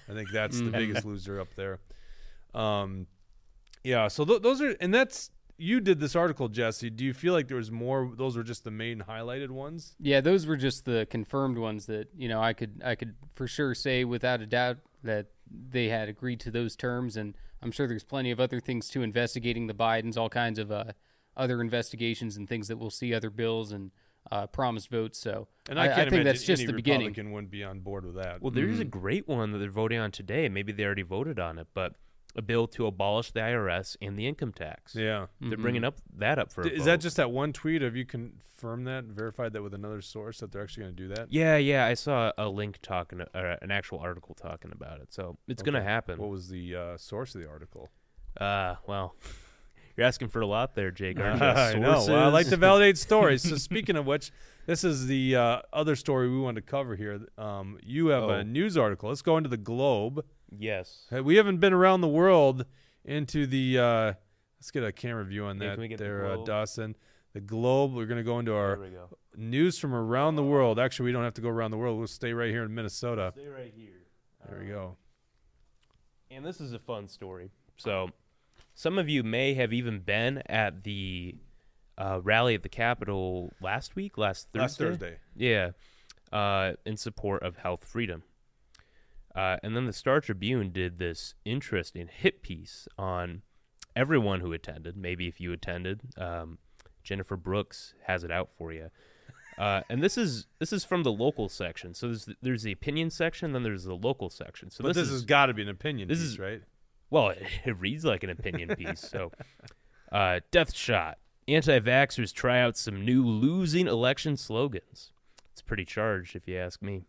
[0.10, 1.80] I think that's the biggest loser up there.
[2.54, 3.08] Um,
[3.84, 4.08] yeah.
[4.08, 5.30] So th- those are, and that's
[5.64, 6.90] you did this article, Jesse.
[6.90, 8.12] Do you feel like there was more?
[8.16, 9.96] Those were just the main highlighted ones.
[10.00, 13.48] Yeah, those were just the confirmed ones that you know I could I could for
[13.48, 17.88] sure say without a doubt that they had agreed to those terms, and I'm sure
[17.88, 20.92] there's plenty of other things too, investigating the Bidens, all kinds of uh,
[21.38, 23.92] other investigations and things that we'll see other bills and
[24.32, 25.18] uh, promised votes.
[25.18, 27.08] So And I, I, can't think that's just any the beginning.
[27.08, 28.42] Republican wouldn't be on board with that.
[28.42, 30.50] Well, there's a great one that they're voting on today.
[30.50, 31.96] Maybe they already voted on it, but
[32.36, 34.96] a bill to abolish the IRS and the income tax.
[34.96, 35.28] yeah.
[35.40, 36.62] They're bringing up that up for.
[36.62, 37.82] a D- Is that just that one tweet?
[37.84, 41.08] Have you confirmed that, verified that with another source that they're actually going to do
[41.16, 41.28] that?
[41.32, 41.86] Yeah, yeah.
[41.86, 45.14] I saw a link talking, uh, an actual article talking about it.
[45.14, 46.18] So it's gonna happen.
[46.20, 47.90] What was the uh, source of the article?
[48.40, 49.16] Uh, well,
[49.96, 51.20] you're asking for a lot there, Jake.
[51.20, 51.46] Aren't you?
[51.48, 52.04] I know.
[52.08, 53.48] Well, I like to validate stories.
[53.48, 54.32] So speaking of which,
[54.66, 57.20] this is the uh, other story we wanted to cover here.
[57.38, 58.30] Um, you have Oh.
[58.30, 59.10] a news article.
[59.10, 60.26] Let's go into the Globe.
[60.60, 61.06] Yes.
[61.10, 62.66] Hey, We haven't been around the world
[63.06, 63.80] into the.
[63.80, 64.14] Uh,
[64.60, 66.96] let's get a camera view on that get the there, uh, Dawson.
[67.34, 67.94] The Globe.
[67.94, 69.10] We're going to go into our go.
[69.36, 70.80] news from around the world.
[70.80, 71.98] Actually, we don't have to go around the world.
[71.98, 73.34] We'll stay right here in Minnesota.
[73.36, 74.04] Stay right here.
[74.48, 74.98] There we go.
[76.30, 77.52] And this is a fun story.
[77.78, 78.10] So,
[78.76, 81.36] some of you may have even been at the
[81.98, 84.60] uh, rally at the Capitol last week, last Thursday.
[84.60, 85.18] Last Thursday.
[85.36, 85.72] Yeah,
[86.32, 88.24] uh, in support of health freedom.
[89.36, 93.42] Uh, and then the Star Tribune did this interesting hit piece on
[93.96, 94.96] everyone who attended.
[94.96, 96.60] Maybe if you attended, um,
[97.04, 98.90] Jennifer Brooks has it out for you.
[99.58, 101.94] Uh, and this is this is from the local section.
[101.94, 104.72] So there's the, there's the opinion section, then there's the local section.
[104.72, 106.62] So But this, is has got to be an opinion this piece, is- right?
[107.12, 109.00] well, it, it reads like an opinion piece.
[109.02, 109.32] So,
[110.12, 111.18] uh, death shot.
[111.48, 115.12] Anti vaxxers try out some new losing election slogans.
[115.52, 117.04] It's pretty charged, if you ask me.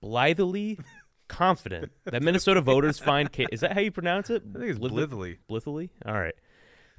[0.00, 0.78] Blithely
[1.28, 3.32] confident that Minnesota voters find.
[3.32, 4.42] Ca- Is that how you pronounce it?
[4.54, 5.38] I think it's Blith- blithely.
[5.48, 5.90] Blithely?
[6.04, 6.34] All right.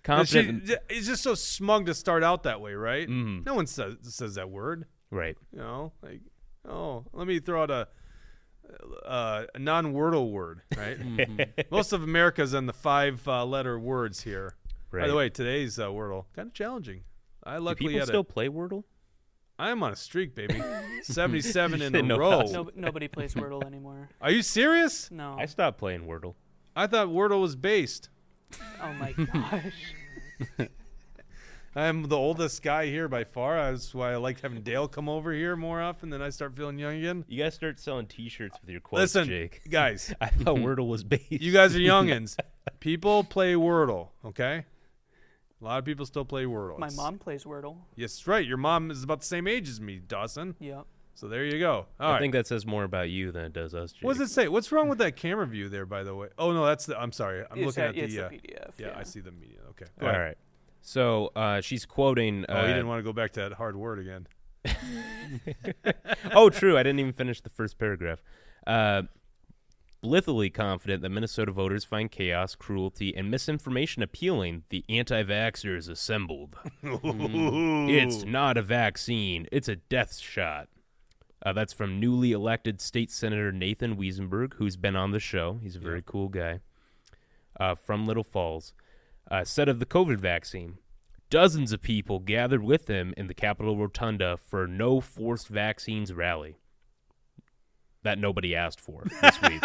[0.04, 0.72] But she- Confident.
[0.90, 3.08] it's just so smug to start out that way, right?
[3.08, 3.46] Mhm.
[3.46, 4.86] No one says says that word.
[5.12, 5.38] right.
[5.52, 6.22] You know, like,
[6.68, 7.88] oh, let me throw out a
[9.06, 10.98] uh, a non-wordle word, right?
[11.72, 14.56] Most of America's in the five-letter words here.
[14.92, 15.02] Right.
[15.04, 17.04] By the way, today's uh, wordle kind of challenging.
[17.44, 18.84] I Do luckily people had still a, play Wordle?
[19.60, 20.62] I'm on a streak, baby.
[21.04, 22.42] Seventy-seven in a Didn't row.
[22.44, 24.10] No, nobody plays Wordle anymore.
[24.22, 25.10] Are you serious?
[25.12, 25.36] No.
[25.40, 26.36] I stopped playing Wordle.
[26.76, 28.10] I thought Wordle was based.
[28.82, 30.70] oh my gosh.
[31.76, 33.56] I'm the oldest guy here by far.
[33.72, 36.10] That's why I like having Dale come over here more often.
[36.10, 37.24] Then I start feeling young again.
[37.28, 39.62] You guys start selling T-shirts with your quotes, Listen, Jake.
[39.70, 41.30] guys, I thought Wordle was based.
[41.32, 42.36] you guys are youngins.
[42.80, 44.66] People play Wordle, okay?
[45.62, 46.78] A lot of people still play Wordle.
[46.78, 47.78] My It's- mom plays Wordle.
[47.96, 48.46] Yes, right.
[48.46, 50.56] Your mom is about the same age as me, Dawson.
[50.60, 50.86] Yep.
[51.16, 51.88] So there you go.
[52.00, 52.20] All I right.
[52.22, 54.04] think that says more about you than it does us, Jake.
[54.04, 54.48] what does it say?
[54.48, 56.28] What's wrong with that camera view there, by the way?
[56.38, 56.96] Oh no, that's the.
[57.00, 57.44] I'm sorry.
[57.50, 58.02] I'm it's looking a, at the.
[58.02, 58.72] it's uh, a PDF.
[58.78, 59.58] yeah, I see the media.
[59.72, 59.86] Okay.
[60.00, 60.22] Go All ahead.
[60.24, 60.38] right.
[60.82, 62.46] So uh, she's quoting.
[62.48, 64.28] Oh, Uh, you didn't want to go back to that hard word again.
[66.34, 66.78] oh, true.
[66.78, 68.20] I didn't even finish the first paragraph.
[68.66, 69.04] Uh,
[70.02, 76.56] blithely confident that Minnesota voters find chaos, cruelty, and misinformation appealing, the anti-vaxxers assembled.
[76.84, 80.68] It's not a vaccine; it's a death shot.
[81.46, 85.60] Uh, that's from newly elected state senator Nathan Wesenberg, who's been on the show.
[85.62, 86.60] He's a very cool guy
[87.60, 88.74] uh, from Little Falls.
[89.30, 90.78] Uh, said of the COVID vaccine,
[91.30, 96.58] dozens of people gathered with him in the Capitol Rotunda for no forced vaccines rally.
[98.04, 99.62] That nobody asked for this week.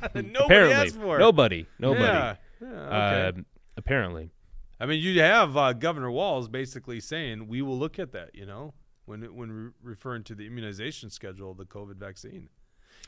[0.14, 1.20] Nobody apparently, asked for it.
[1.20, 2.04] nobody, nobody.
[2.04, 2.36] Yeah.
[2.60, 3.38] Yeah, okay.
[3.38, 4.30] Um, apparently,
[4.78, 8.34] I mean, you have uh, Governor Walz basically saying we will look at that.
[8.34, 8.74] You know,
[9.06, 12.48] when when re- referring to the immunization schedule of the COVID vaccine.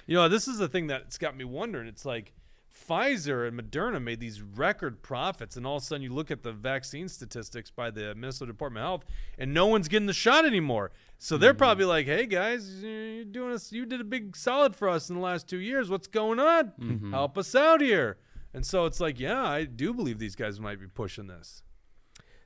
[0.07, 1.87] You know, this is the thing that's got me wondering.
[1.87, 2.33] It's like
[2.72, 6.42] Pfizer and Moderna made these record profits, and all of a sudden you look at
[6.42, 9.04] the vaccine statistics by the Minnesota Department of Health,
[9.38, 10.90] and no one's getting the shot anymore.
[11.18, 11.58] So they're mm-hmm.
[11.58, 13.72] probably like, "Hey guys, you're doing us.
[13.72, 15.90] You did a big solid for us in the last two years.
[15.90, 16.72] What's going on?
[16.80, 17.12] Mm-hmm.
[17.12, 18.18] Help us out here."
[18.54, 21.62] And so it's like, yeah, I do believe these guys might be pushing this.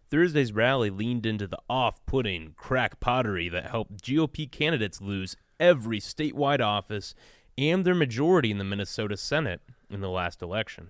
[0.09, 6.61] Thursday's rally leaned into the off-putting crack pottery that helped GOP candidates lose every statewide
[6.61, 7.15] office
[7.59, 9.61] and their majority in the Minnesota Senate
[9.91, 10.89] in the last election.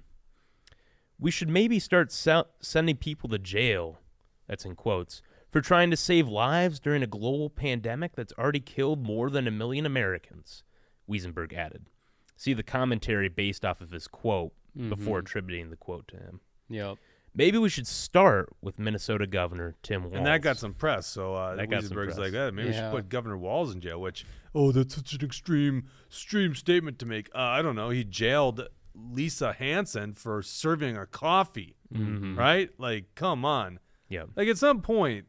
[1.18, 3.98] We should maybe start sel- sending people to jail,
[4.46, 9.02] that's in quotes, for trying to save lives during a global pandemic that's already killed
[9.02, 10.62] more than a million Americans,
[11.08, 11.86] Wesenberg added.
[12.36, 14.52] See the commentary based off of his quote
[14.90, 16.40] before attributing the quote to him.
[16.68, 16.98] Yep.
[17.34, 20.14] Maybe we should start with Minnesota Governor Tim Walz.
[20.14, 21.06] And that got some press.
[21.06, 23.80] So uh, That got some Weisberg's like, eh, maybe we should put Governor Walz in
[23.80, 24.00] jail.
[24.00, 27.28] Which, oh, that's such an extreme, extreme statement to make.
[27.34, 27.88] Uh, I don't know.
[27.90, 32.36] He jailed Lisa Hanson for serving a coffee, Mhm.
[32.36, 32.70] right?
[32.78, 33.78] Like, come on.
[34.08, 34.24] Yeah.
[34.34, 35.26] Like at some point,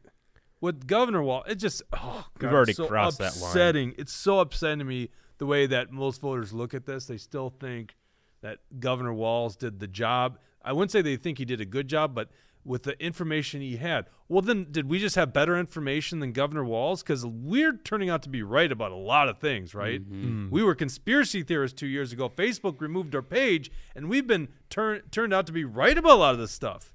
[0.60, 3.50] with Governor Wall, it just oh, We've already it's so crossed that line.
[3.50, 3.94] upsetting.
[3.98, 7.06] It's so upsetting to me the way that most voters look at this.
[7.06, 7.96] They still think
[8.40, 10.38] that Governor Walz did the job.
[10.62, 12.30] I wouldn't say they think he did a good job, but
[12.64, 16.64] with the information he had, well, then did we just have better information than Governor
[16.64, 17.02] Walz?
[17.02, 20.02] Because we're turning out to be right about a lot of things, right?
[20.02, 20.50] Mm-hmm.
[20.50, 22.28] We were conspiracy theorists two years ago.
[22.28, 26.20] Facebook removed our page, and we've been turn, turned out to be right about a
[26.20, 26.92] lot of this stuff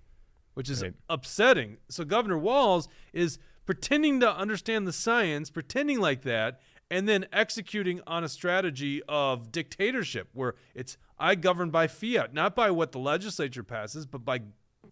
[0.54, 0.94] which is Right.
[1.10, 1.78] upsetting.
[1.90, 6.60] So Governor Walz is pretending to understand the science, pretending like that,
[6.92, 12.56] and then executing on a strategy of dictatorship where it's I govern by fiat, not
[12.56, 14.42] by what the legislature passes, but by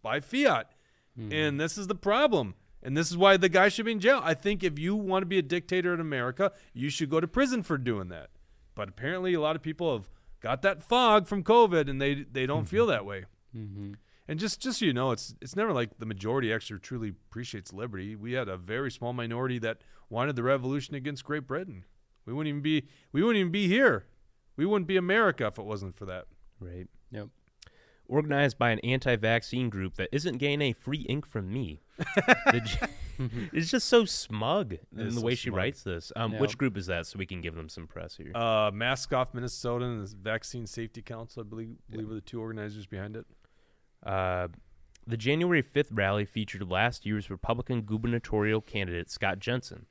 [0.01, 0.71] by fiat.
[1.31, 2.55] And this is the problem.
[2.83, 4.21] And this is why the guy should be in jail.
[4.23, 7.27] I think if you want to be a dictator in America, you should go to
[7.27, 8.29] prison for doing that.
[8.73, 10.09] But apparently a lot of people have
[10.39, 13.25] got that fog from COVID and they they don't feel that way.
[13.55, 13.93] Mm-hmm.
[14.27, 17.73] And just just so you know, it's it's never like the majority actually truly appreciates
[17.73, 18.15] liberty.
[18.15, 21.85] We had a very small minority that wanted the revolution against Great Britain.
[22.25, 24.07] We wouldn't even be we wouldn't even be here.
[24.55, 26.25] We wouldn't be America if it wasn't for that.
[26.59, 26.87] Right.
[27.11, 27.27] Yep.
[28.11, 31.81] Organized by an anti-vaccine group that isn't getting any free ink from me.
[33.53, 35.57] It's just so smug in the so way she smug.
[35.57, 36.11] writes this.
[36.15, 36.39] Um, Yeah.
[36.39, 37.05] Which group is that?
[37.05, 38.31] So we can give them some press here.
[38.35, 42.41] Uh, Mask Off Minnesota and the Vaccine Safety Council, I believe, believe are the two
[42.41, 43.25] organizers behind it.
[44.03, 44.47] Uh,
[45.05, 49.85] the January 5th rally featured last year's Republican gubernatorial candidate Scott Jensen,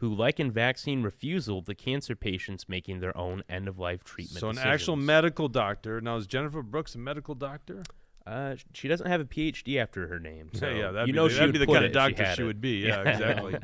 [0.00, 4.40] who likened vaccine refusal to cancer patients making their own end-of-life treatment.
[4.40, 6.00] So an actual medical doctor.
[6.00, 7.82] Now is Jennifer Brooks a medical doctor?
[8.26, 10.50] Uh, she doesn't have a PhD after her name.
[10.54, 12.42] So yeah, yeah, you know the, she that'd be the kind of doctor had she
[12.42, 12.78] would be.
[12.86, 13.56] Yeah, exactly.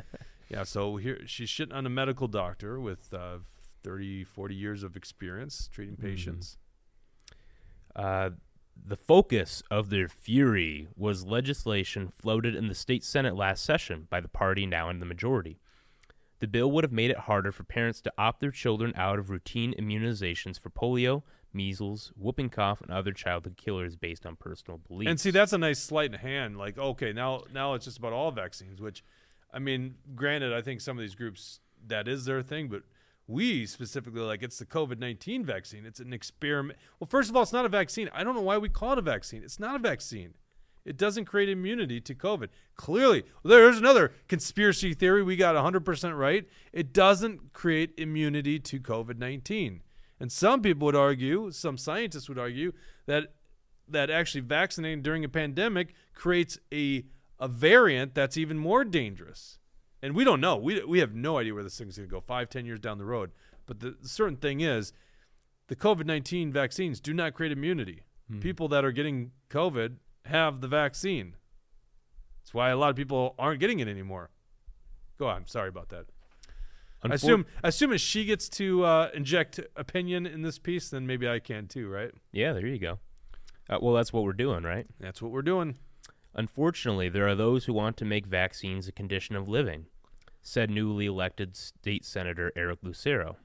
[0.50, 3.38] yeah, so here she's shitting on a medical doctor with uh,
[3.82, 6.06] 30, 40 years of experience treating Mm-hmm.
[6.06, 6.58] patients.
[7.94, 8.30] Uh,
[8.86, 14.20] the focus of their fury was legislation floated in the state senate last session by
[14.20, 15.58] the party now in the majority.
[16.38, 19.30] The bill would have made it harder for parents to opt their children out of
[19.30, 21.22] routine immunizations for polio,
[21.52, 25.08] measles, whooping cough, and other childhood killers based on personal beliefs.
[25.08, 26.58] And see, that's a nice sleight in hand.
[26.58, 28.82] Like, okay, now now it's just about all vaccines.
[28.82, 29.02] Which,
[29.52, 32.82] I mean, granted, I think some of these groups that is their thing, but
[33.26, 35.86] we specifically like it's the COVID nineteen vaccine.
[35.86, 36.78] It's an experiment.
[37.00, 38.10] Well, first of all, it's not a vaccine.
[38.12, 39.42] I don't know why we call it a vaccine.
[39.42, 40.34] It's not a vaccine.
[40.86, 42.48] It doesn't create immunity to COVID.
[42.76, 46.48] Clearly, there's another conspiracy theory we got 100% right.
[46.72, 49.82] It doesn't create immunity to COVID 19.
[50.20, 52.72] And some people would argue, some scientists would argue,
[53.06, 53.34] that
[53.88, 57.04] that actually vaccinating during a pandemic creates a
[57.38, 59.58] a variant that's even more dangerous.
[60.02, 60.56] And we don't know.
[60.56, 62.98] We we have no idea where this thing's going to go five, ten years down
[62.98, 63.32] the road.
[63.66, 64.92] But the certain thing is,
[65.66, 68.04] the COVID nineteen vaccines do not create immunity.
[68.30, 68.40] Hmm.
[68.40, 71.36] People that are getting COVID have the vaccine.
[72.40, 74.30] That's why a lot of people aren't getting it anymore.
[75.18, 75.46] Go on.
[75.46, 76.06] Sorry about that.
[77.02, 80.90] I Unfor- assume, I assume if she gets to uh, inject opinion in this piece,
[80.90, 82.12] then maybe I can too, right?
[82.32, 82.98] Yeah, there you go.
[83.68, 84.86] Uh, well, that's what we're doing, right?
[85.00, 85.76] That's what we're doing.
[86.34, 89.86] Unfortunately, there are those who want to make vaccines a condition of living,
[90.42, 93.36] said newly elected State Senator Eric Lucero.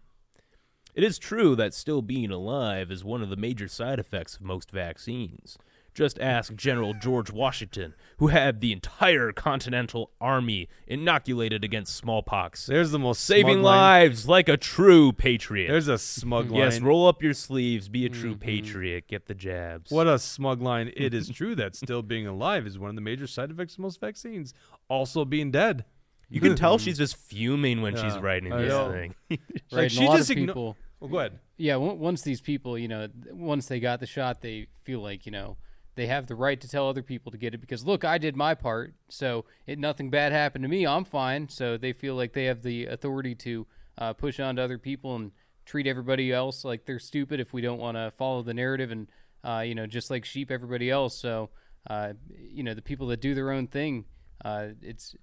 [0.94, 4.42] It is true that still being alive is one of the major side effects of
[4.42, 5.58] most vaccines.
[5.94, 12.92] Just ask General George Washington, who had the entire Continental Army inoculated against smallpox, There's
[12.92, 14.04] the most saving smug line.
[14.04, 15.68] lives like a true patriot.
[15.68, 16.62] There's a smug line.
[16.62, 18.40] yes, roll up your sleeves, be a true mm-hmm.
[18.40, 19.92] patriot, get the jabs.
[19.92, 20.94] What a smug line.
[20.96, 23.80] It is true that still being alive is one of the major side effects of
[23.80, 24.54] most vaccines.
[24.88, 25.84] Also being dead.
[26.30, 26.86] You can tell mm-hmm.
[26.86, 28.92] she's just fuming when she's writing I this know.
[28.92, 29.16] thing.
[29.30, 29.40] Right.
[29.72, 30.78] Like, and she just of igno- people.
[31.02, 31.40] Well, go ahead.
[31.58, 35.32] Yeah, once these people, you know, once they got the shot, they feel like, you
[35.32, 35.58] know,
[35.96, 38.36] they have the right to tell other people to get it because look, I did
[38.36, 40.88] my part, so it nothing bad happened to me.
[40.88, 41.50] I'm fine.
[41.50, 45.16] So they feel like they have the authority to uh, push on to other people
[45.16, 45.32] and
[45.66, 49.08] treat everybody else like they're stupid if we don't want to follow the narrative and
[49.44, 51.20] uh, you know just like sheep everybody else.
[51.20, 51.50] So
[51.90, 52.14] uh,
[52.50, 54.06] you know the people that do their own thing,
[54.46, 55.16] uh, it's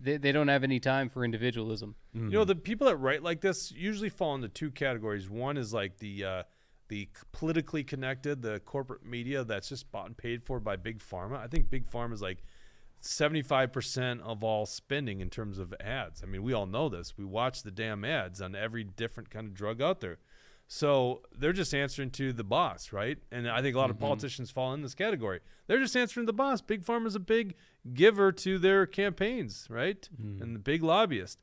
[0.00, 1.94] they, they don't have any time for individualism.
[2.14, 2.30] You Mm-hmm.
[2.32, 5.28] know, the people that write like this usually fall into two categories.
[5.28, 6.42] One is like the uh,
[6.88, 11.38] the politically connected, the corporate media that's just bought and paid for by big pharma.
[11.38, 12.42] I think big pharma is like
[13.00, 16.22] seventy five percent of all spending in terms of ads.
[16.22, 17.16] I mean, we all know this.
[17.16, 20.18] We watch the damn ads on every different kind of drug out there.
[20.70, 23.16] So they're just answering to the boss, right?
[23.32, 24.04] And I think a lot of mm-hmm.
[24.04, 25.40] politicians fall in this category.
[25.66, 26.60] They're just answering the boss.
[26.60, 27.54] Big Pharma's a big
[27.94, 30.06] giver to their campaigns, right?
[30.22, 30.42] Mm.
[30.42, 31.38] And the big lobbyist.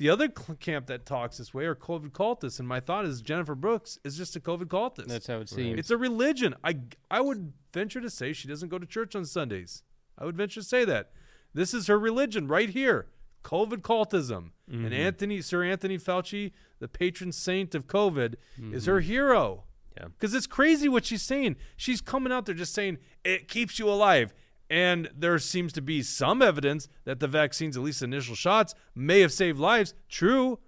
[0.00, 3.20] The other cl- camp that talks this way are COVID cultists, and my thought is
[3.20, 5.08] Jennifer Brooks is just a COVID cultist.
[5.08, 5.78] That's how it seems.
[5.78, 6.54] It's a religion.
[6.64, 6.78] I
[7.10, 9.82] I would venture to say she doesn't go to church on Sundays.
[10.16, 11.10] I would venture to say that.
[11.52, 13.08] This is her religion right here.
[13.44, 14.52] COVID cultism.
[14.66, 14.94] And mm-hmm.
[14.94, 18.36] Anthony Sir Anthony Fauci, the patron saint of COVID,
[18.72, 18.90] is mm-hmm.
[18.90, 19.64] her hero.
[19.98, 20.06] Yeah.
[20.06, 21.56] Because it's crazy what she's saying.
[21.76, 24.32] She's coming out there just saying it keeps you alive.
[24.70, 29.20] And there seems to be some evidence that the vaccines, at least initial shots, may
[29.20, 29.94] have saved lives.
[30.08, 30.60] True.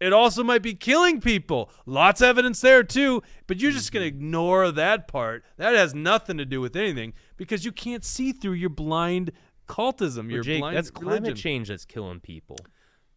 [0.00, 1.70] It also might be killing people.
[1.84, 3.20] Lots of evidence there too.
[3.48, 4.24] But you're just going to mm-hmm.
[4.24, 5.44] ignore that part.
[5.56, 9.32] That has nothing to do with anything because you can't see through your blind
[9.68, 10.30] cultism.
[10.30, 12.58] Your Jake, blind that's climate change that's killing people.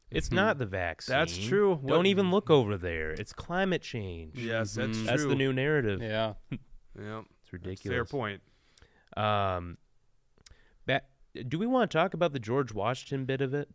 [0.10, 0.38] It's mm-hmm.
[0.38, 1.14] not the vaccine.
[1.14, 1.80] That's true.
[1.86, 3.12] Don't What- even look over there.
[3.12, 4.40] It's climate change.
[4.40, 5.06] Yes, that's true.
[5.06, 6.02] That's the new narrative.
[6.02, 6.34] yeah.
[7.00, 7.96] Yeah, It's that's ridiculous.
[7.96, 8.42] fair point.
[9.16, 9.78] Um,
[10.86, 11.02] ba-
[11.48, 13.70] do we want to talk about the George Washington bit of it?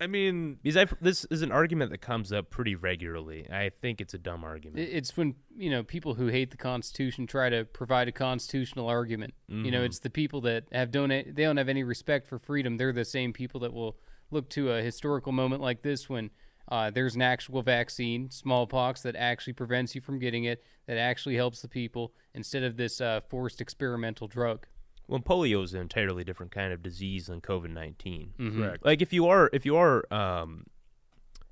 [0.00, 3.48] I mean, Because I've, this is an argument that comes up pretty regularly.
[3.50, 4.80] I think it's a dumb argument.
[4.80, 9.34] It's when you know people who hate the Constitution try to provide a constitutional argument.
[9.48, 12.76] You know, it's the people that have don't they don't have any respect for freedom.
[12.76, 13.96] They're the same people that will
[14.30, 16.30] look to a historical moment like this when
[16.68, 21.36] uh, there's an actual vaccine, smallpox, that actually prevents you from getting it, that actually
[21.36, 24.66] helps the people instead of this uh, forced experimental drug.
[25.08, 28.62] Well, polio is an entirely different kind of disease than COVID 19 Mm-hmm.
[28.62, 28.84] correct.
[28.84, 30.64] Like if you are if you are um,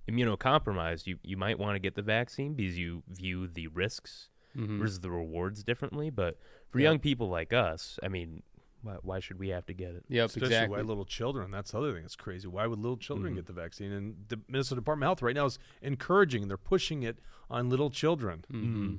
[0.08, 5.00] immunocompromised, you you might want to get the vaccine because you view the risks versus
[5.00, 6.10] the rewards differently.
[6.10, 6.38] But
[6.70, 8.42] for young people like us, I mean,
[8.82, 10.04] why, why should we have to get it?
[10.08, 10.76] Yep, Especially exactly.
[10.76, 11.50] why little children.
[11.50, 12.48] That's the other thing that's crazy.
[12.48, 13.92] Why would little children get the vaccine?
[13.92, 16.48] And the Minnesota Department of Health right now is encouraging.
[16.48, 18.44] They're pushing it on little children.
[18.52, 18.94] Mm-hmm.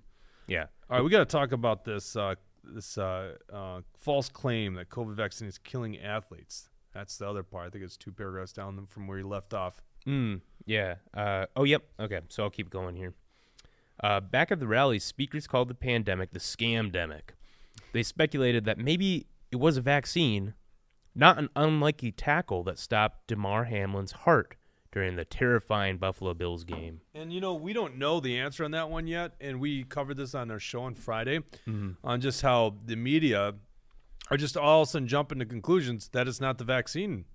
[0.47, 0.65] Yeah.
[0.89, 4.89] All right, we got to talk about this uh, this uh, uh, false claim that
[4.89, 6.69] COVID vaccine is killing athletes.
[6.93, 7.67] That's the other part.
[7.67, 9.81] I think it's two paragraphs down from where you left off.
[10.07, 10.95] Mm, yeah.
[11.13, 11.83] Uh, oh, yep.
[11.99, 13.13] Okay, so I'll keep going here.
[14.01, 17.31] Uh, back at the rally, speakers called the pandemic the scamdemic.
[17.93, 20.53] They speculated that maybe it was a vaccine,
[21.15, 24.55] not an unlikely tackle that stopped Damar Hamlin's heart
[24.93, 27.01] during the terrifying Buffalo Bills game.
[27.15, 30.17] And you know, we don't know the answer on that one yet, and we covered
[30.17, 31.91] this on our show on Friday mm-hmm.
[32.03, 33.55] on just how the media
[34.29, 37.25] are just all of a sudden jumping to conclusions that it's not the vaccine.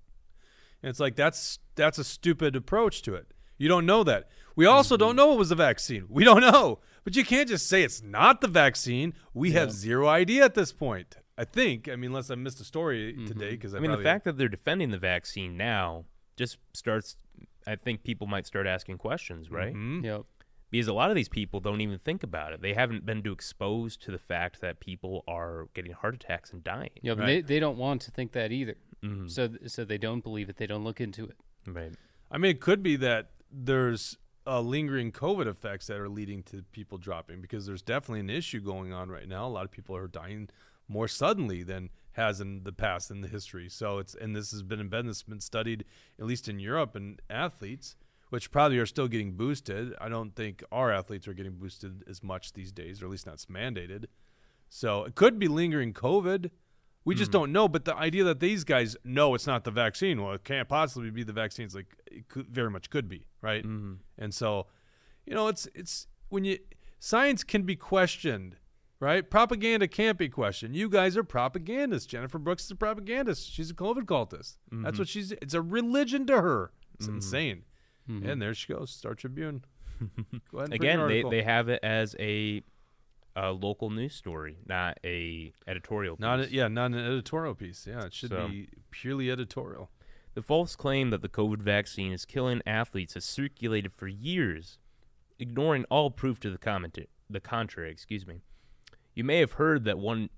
[0.83, 3.27] And it's like that's that's a stupid approach to it.
[3.59, 4.29] You don't know that.
[4.55, 6.07] We also don't know it was the vaccine.
[6.09, 6.79] We don't know.
[7.05, 9.15] But you can't just say it's not the vaccine.
[9.35, 11.17] We have zero idea at this point.
[11.37, 11.89] I think.
[11.89, 13.27] I mean, unless I missed a story mm-hmm.
[13.27, 16.05] today because I mean, the fact that they're defending the vaccine now
[16.37, 17.17] just starts.
[17.69, 19.75] I think people might start asking questions, right?
[20.03, 20.23] Yep.
[20.71, 22.61] because a lot of these people don't even think about it.
[22.63, 26.63] They haven't been too exposed to the fact that people are getting heart attacks and
[26.63, 26.91] dying.
[27.03, 27.27] Yeah, Right.
[27.27, 28.77] they, they don't want to think that either.
[29.29, 30.57] So so they don't believe it.
[30.57, 31.37] They don't look into it.
[31.67, 31.93] Right.
[32.31, 36.63] I mean, it could be that there's uh, lingering COVID effects that are leading to
[36.73, 39.47] people dropping because there's definitely an issue going on right now.
[39.47, 40.49] A lot of people are dying
[40.89, 43.69] more suddenly than has in the past in the history.
[43.69, 45.85] So it's and this has been been this has been studied
[46.19, 47.97] at least in Europe and athletes,
[48.31, 49.95] which probably are still getting boosted.
[50.01, 53.27] I don't think our athletes are getting boosted as much these days, or at least
[53.27, 54.07] not mandated.
[54.69, 56.51] So it could be lingering COVID.
[57.05, 57.39] We just hmm.
[57.39, 57.69] don't know.
[57.69, 61.11] But the idea that these guys know it's not the vaccine, well, it can't possibly
[61.11, 61.65] be the vaccine.
[61.65, 63.65] It's like it could, very much could be, right?
[63.65, 63.95] Mm-hmm.
[64.19, 64.67] And so,
[65.25, 66.59] you know, it's it's when you
[66.99, 68.57] science can be questioned,
[69.01, 69.29] right?
[69.29, 70.75] Propaganda can't be questioned.
[70.75, 72.07] You guys are propagandists.
[72.07, 73.51] Jennifer Brooks is a propagandist.
[73.51, 74.57] She's a COVID cultist.
[74.71, 74.99] That's mm-hmm.
[74.99, 75.33] what she's.
[75.33, 76.73] It's a religion to her.
[76.95, 77.17] It's mm-hmm.
[77.17, 77.63] insane.
[78.11, 78.29] Mm-hmm.
[78.29, 79.65] And there she goes, Star Tribune.
[80.53, 82.63] Go ahead Again, they, they have it as a,
[83.37, 86.17] a local news story, not a editorial.
[86.17, 86.21] Piece.
[86.21, 87.87] Not a, yeah, not an editorial piece.
[87.87, 89.91] Yeah, it should So- be purely editorial.
[90.35, 94.79] The false claim that the COVID vaccine is killing athletes has circulated for years,
[95.41, 96.97] ignoring all proof to the comment
[97.29, 97.91] the contrary.
[97.91, 98.43] Excuse me.
[99.19, 100.31] You may have heard that one,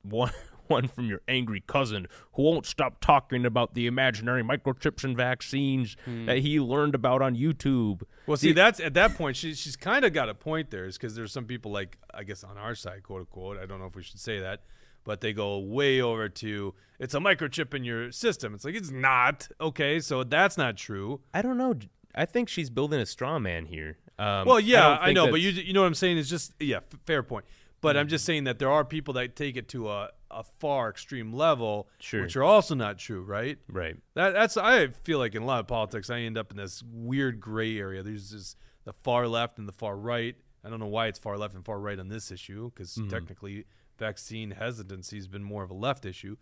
[0.00, 0.32] one,
[0.66, 5.98] one from your angry cousin who won't stop talking about the imaginary microchips and vaccines
[6.06, 8.04] that he learned about on YouTube.
[8.26, 10.96] Well, see, that's at that point she she's kind of got a point there, is
[10.96, 13.58] because there's some people like I guess on our side, quote unquote.
[13.58, 14.62] I don't know if we should say that,
[15.04, 18.54] but they go way over to it's a microchip in your system.
[18.54, 21.20] It's like it's not okay, so that's not true.
[21.34, 21.74] I don't know.
[22.14, 23.98] I think she's building a straw man here.
[24.18, 26.54] Um, Well, yeah, don't I, know, but you you know what I'm saying is just
[26.60, 27.44] yeah, f- fair point.
[27.82, 30.88] But I'm just saying that there are people that take it to a, a far
[30.88, 32.22] extreme level, Sure.
[32.22, 33.58] which are also not true, right?
[33.68, 33.96] right.
[34.14, 36.82] That, that's I feel like in a lot of politics, I end up in this
[36.90, 38.02] weird gray area.
[38.02, 40.34] There's just the far left and the far right.
[40.64, 43.10] I don't know why it's far left and far right on this issue because Mhm.
[43.10, 43.64] technically
[43.98, 46.36] vaccine hesitancy has been more of a left issue,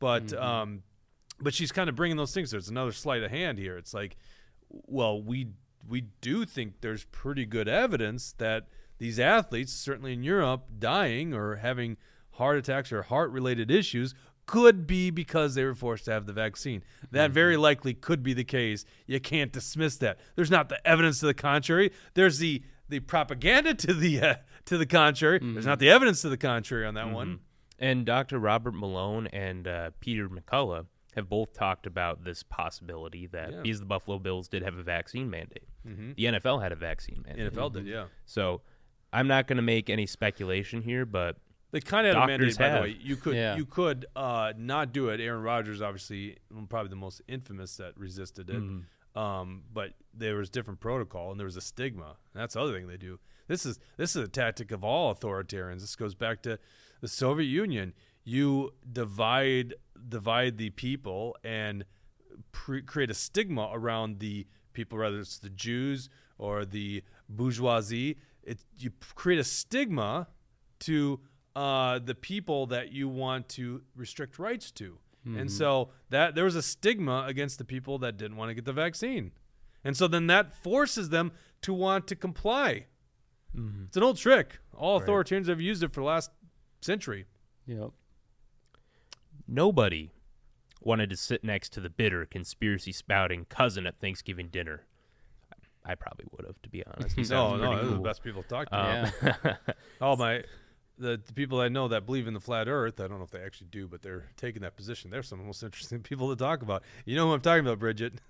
[0.00, 0.42] but Mhm.
[0.42, 0.82] um,
[1.40, 2.50] but she's kind of bringing those things.
[2.50, 3.76] There's another sleight of hand here.
[3.78, 4.16] It's like,
[4.68, 5.48] well, we
[5.88, 8.68] we do think there's pretty good evidence that
[9.00, 11.96] these athletes, certainly in Europe, dying or having
[12.34, 14.14] heart attacks or heart related issues
[14.46, 16.82] could be because they were forced to have the vaccine.
[17.10, 18.84] That very likely could be the case.
[19.06, 20.18] You can't dismiss that.
[20.36, 21.90] There's not the evidence to the contrary.
[22.14, 24.34] There's the the propaganda to the uh,
[24.66, 25.38] to the contrary.
[25.42, 27.40] There's not the evidence to the contrary on that one.
[27.78, 28.38] And Dr.
[28.38, 30.86] Robert Malone and uh, Peter McCullough
[31.16, 33.60] have both talked about this possibility that Yeah.
[33.62, 36.14] because the Buffalo Bills did have a vaccine mandate, Mhm.
[36.16, 37.52] the NFL had a vaccine mandate.
[37.52, 38.06] NFL did, yeah.
[38.26, 38.60] So
[39.12, 41.36] I'm not going to make any speculation here, but
[41.72, 42.96] They kind of had a mandate, Doctors by the way.
[43.00, 43.56] You could Yeah.
[43.56, 45.20] you could uh, not do it.
[45.20, 48.62] Aaron Rodgers, obviously, mm, probably the most infamous that resisted it.
[49.16, 52.16] Um, but there was different protocol, and there was a stigma.
[52.34, 53.18] That's the other thing they do.
[53.48, 55.80] This is this is a tactic of all authoritarians.
[55.80, 56.58] This goes back to
[57.00, 57.92] the Soviet Union.
[58.24, 59.74] You divide
[60.08, 61.84] divide the people and
[62.52, 66.08] pre- create a stigma around the people, whether it's the Jews
[66.38, 68.16] or the bourgeoisie.
[68.42, 70.28] It you create a stigma
[70.80, 71.20] to
[71.56, 76.56] uh, the people that you want to restrict rights to, and so that there was
[76.56, 79.32] a stigma against the people that didn't want to get the vaccine,
[79.84, 81.32] and so then that forces them
[81.62, 82.86] to want to comply.
[83.88, 84.58] It's an old trick.
[84.76, 86.30] All authoritarians have used it for the last
[86.80, 87.26] century.
[87.66, 87.90] Yep.
[89.46, 90.12] nobody
[90.80, 94.86] wanted to sit next to the bitter conspiracy spouting cousin at Thanksgiving dinner.
[95.84, 97.16] I probably would have, to be honest.
[97.16, 98.02] He No, sounds no, pretty the cool.
[98.04, 98.76] best people to talk to.
[99.48, 99.56] Um,
[100.00, 100.42] All my
[100.98, 103.30] the, the people I know that believe in the flat Earth, I don't know if
[103.30, 105.10] they actually do, but they're taking that position.
[105.10, 106.82] They're some of the most interesting people to talk about.
[107.06, 108.20] You know who I'm talking about, Bridget?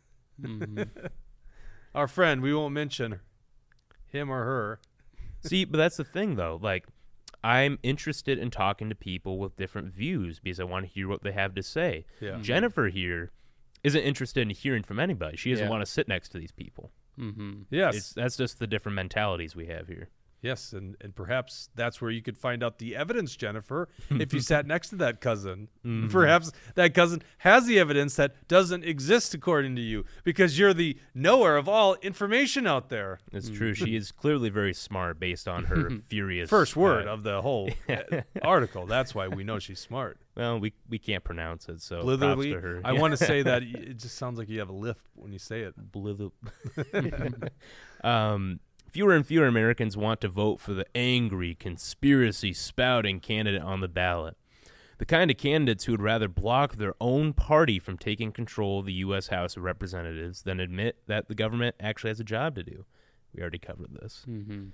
[0.41, 0.89] Mhm.
[1.95, 2.41] Our friend.
[2.43, 3.19] We won't mention
[4.07, 4.81] him or her.
[5.43, 6.59] See, but that's the thing, though.
[6.63, 6.87] Like,
[7.43, 11.23] I'm interested in talking to people with different views because I want to hear what
[11.23, 12.05] they have to say.
[12.21, 12.39] Yeah.
[12.41, 13.33] Jennifer here
[13.83, 15.37] isn't interested in hearing from anybody.
[15.37, 15.71] She doesn't Yeah.
[15.71, 16.93] want to sit next to these people.
[17.21, 17.65] Mhm.
[17.71, 17.95] Yes.
[17.97, 20.09] It's, that's just the different mentalities we have here.
[20.43, 24.41] yes, and and perhaps that's where you could find out the evidence, Jennifer, if you
[24.53, 25.69] sat next to that cousin.
[26.09, 30.97] Perhaps that cousin has the evidence that doesn't exist according to you because you're the
[31.15, 33.19] knower of all information out there.
[33.33, 33.75] It's true.
[33.75, 37.69] She is clearly very smart based on her furious First word uh, of the whole
[37.87, 38.87] uh, article.
[38.87, 40.17] That's why we know she's smart.
[40.41, 42.55] Well, we we can't pronounce it, so props Blitherly.
[42.55, 42.81] to her.
[42.83, 45.39] I want to say that it just sounds like you have a lift when you
[45.39, 45.75] say it.
[45.77, 46.31] Blither.
[48.03, 53.81] um, fewer and fewer Americans want to vote for the angry, conspiracy spouting candidate on
[53.81, 54.35] the ballot.
[54.97, 58.87] The kind of candidates who would rather block their own party from taking control of
[58.87, 59.29] the U.S.
[59.29, 62.87] House of Representatives than admit that the government actually has a job to do.
[63.35, 64.25] We already covered this.
[64.27, 64.73] Mhm.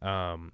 [0.00, 0.52] Um,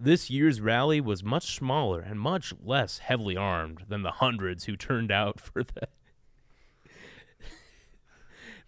[0.00, 4.76] this year's rally was much smaller and much less heavily armed than the hundreds who
[4.76, 5.88] turned out for the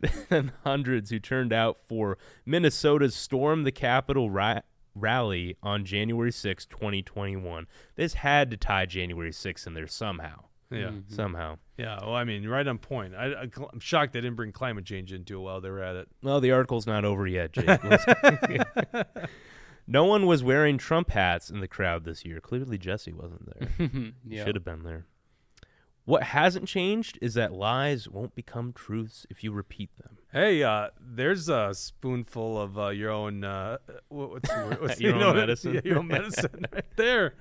[0.28, 4.60] than the hundreds who turned out for Minnesota's Storm the Capitol ra-
[4.94, 7.66] rally on January 6, 2021.
[7.94, 10.44] This had to tie January 6 in there somehow.
[10.70, 10.86] Yeah.
[10.86, 11.14] Mm-hmm.
[11.14, 11.58] Somehow.
[11.76, 11.98] Yeah.
[12.00, 13.14] Well, I mean, right on point.
[13.14, 15.96] I, I, I'm shocked they didn't bring climate change into it while they were at
[15.96, 16.08] it.
[16.22, 17.68] Well, the article's not over yet, Jake.
[19.86, 22.40] Let's- no one was wearing Trump hats in the crowd this year.
[22.40, 23.88] Clearly, Jesse wasn't there.
[24.26, 24.44] yeah.
[24.44, 25.06] Should have been there.
[26.04, 30.18] What hasn't changed is that lies won't become truths if you repeat them.
[30.32, 33.44] Hey, uh, there's a spoonful of uh, your own.
[33.44, 33.78] Uh,
[34.08, 34.76] what, what's the?
[34.80, 35.74] What's, Your own know, medicine.
[35.74, 37.34] Yeah, your own medicine, right there.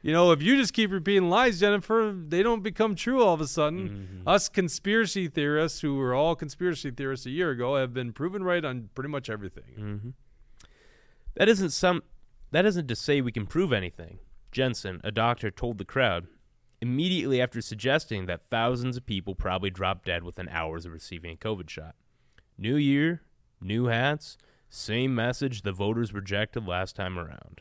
[0.00, 3.40] You know, if you just keep repeating lies, Jennifer, they don't become true all of
[3.40, 4.22] a sudden.
[4.26, 8.64] Us conspiracy theorists, who were all conspiracy theorists a year ago, have been proven right
[8.64, 9.64] on pretty much everything.
[9.78, 10.08] Mm-hmm.
[11.38, 12.02] That isn't some.
[12.50, 14.18] That isn't to say we can prove anything.
[14.50, 16.26] Jensen, a doctor, told the crowd
[16.80, 21.36] immediately after suggesting that thousands of people probably dropped dead within hours of receiving a
[21.36, 21.94] COVID shot.
[22.56, 23.22] New year,
[23.60, 24.36] new hats,
[24.68, 27.60] same message the voters rejected last time around.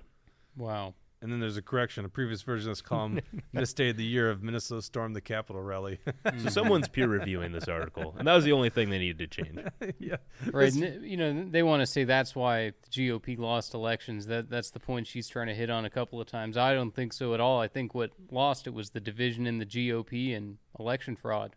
[0.55, 0.93] Wow.
[1.19, 2.05] And then there's a correction.
[2.05, 3.19] A previous version of this column
[3.51, 5.97] misstated the year of Minnesota stormed the Capitol rally.
[6.43, 9.43] So someone's peer reviewing this article, and that was the only thing they needed to
[9.43, 9.59] change.
[9.99, 10.17] yeah.
[10.51, 10.71] Right.
[10.75, 14.27] n- you know, they want to say that's why the GOP lost elections.
[14.27, 16.55] That that's the point she's trying to hit on a couple of times.
[16.57, 17.59] I don't think so at all.
[17.59, 21.55] I think what lost it was the division in the GOP and election fraud.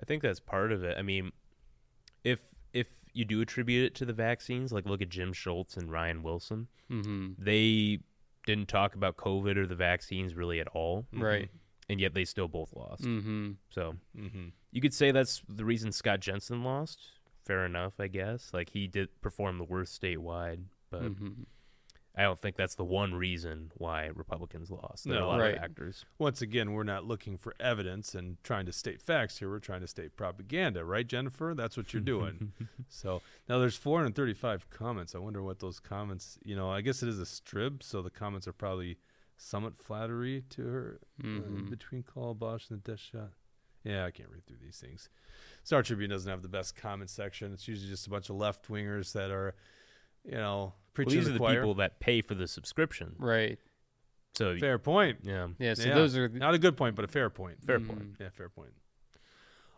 [0.00, 0.98] I think that's part of it.
[0.98, 1.32] I mean,
[2.24, 2.40] if
[2.74, 6.22] if you do attribute it to the vaccines, like look at Jim Schultz and Ryan
[6.22, 7.28] Wilson, Mm-hmm.
[7.38, 8.00] they
[8.46, 11.48] didn't talk about COVID or the vaccines really at all, Right.
[11.88, 13.02] and yet they still both lost.
[13.02, 13.52] Mm-hmm.
[13.70, 14.48] So Mm-hmm.
[14.72, 17.00] you could say that's the reason Scott Jensen lost.
[17.46, 18.50] Fair enough, I guess.
[18.52, 21.42] Like he did perform the worst statewide, but Mm-hmm.
[22.14, 25.04] I don't think that's the one reason why Republicans lost.
[25.04, 25.26] There are No.
[25.26, 25.54] a lot Right.
[25.54, 26.04] of factors.
[26.18, 29.48] Once again, we're not looking for evidence and trying to state facts here.
[29.48, 31.54] We're trying to state propaganda, right, Jennifer?
[31.56, 32.52] That's what you're doing.
[32.88, 35.14] so now there's 435 comments.
[35.14, 36.38] I wonder what those comments.
[36.44, 38.98] You know, I guess it is a strip, so the comments are probably
[39.38, 41.00] somewhat flattery to her.
[41.20, 41.70] uh, Mhm.
[41.70, 43.32] between call Bosch and the death shot.
[43.84, 45.08] Yeah, I can't read through these things.
[45.64, 47.52] Star Tribune doesn't have the best comment section.
[47.52, 49.54] It's usually just a bunch of left wingers that are,
[50.24, 51.54] you know, Well, these to are the, the choir.
[51.60, 53.14] people that pay for the subscription.
[53.18, 53.58] Right.
[54.34, 55.18] So Fair point.
[55.22, 55.74] yeah, Yeah.
[55.74, 55.94] So Yeah.
[55.94, 56.28] those are.
[56.28, 57.62] The, Not a good point, but a fair point.
[57.64, 57.86] fair Mm.
[57.88, 58.16] point.
[58.20, 58.72] Yeah, fair point.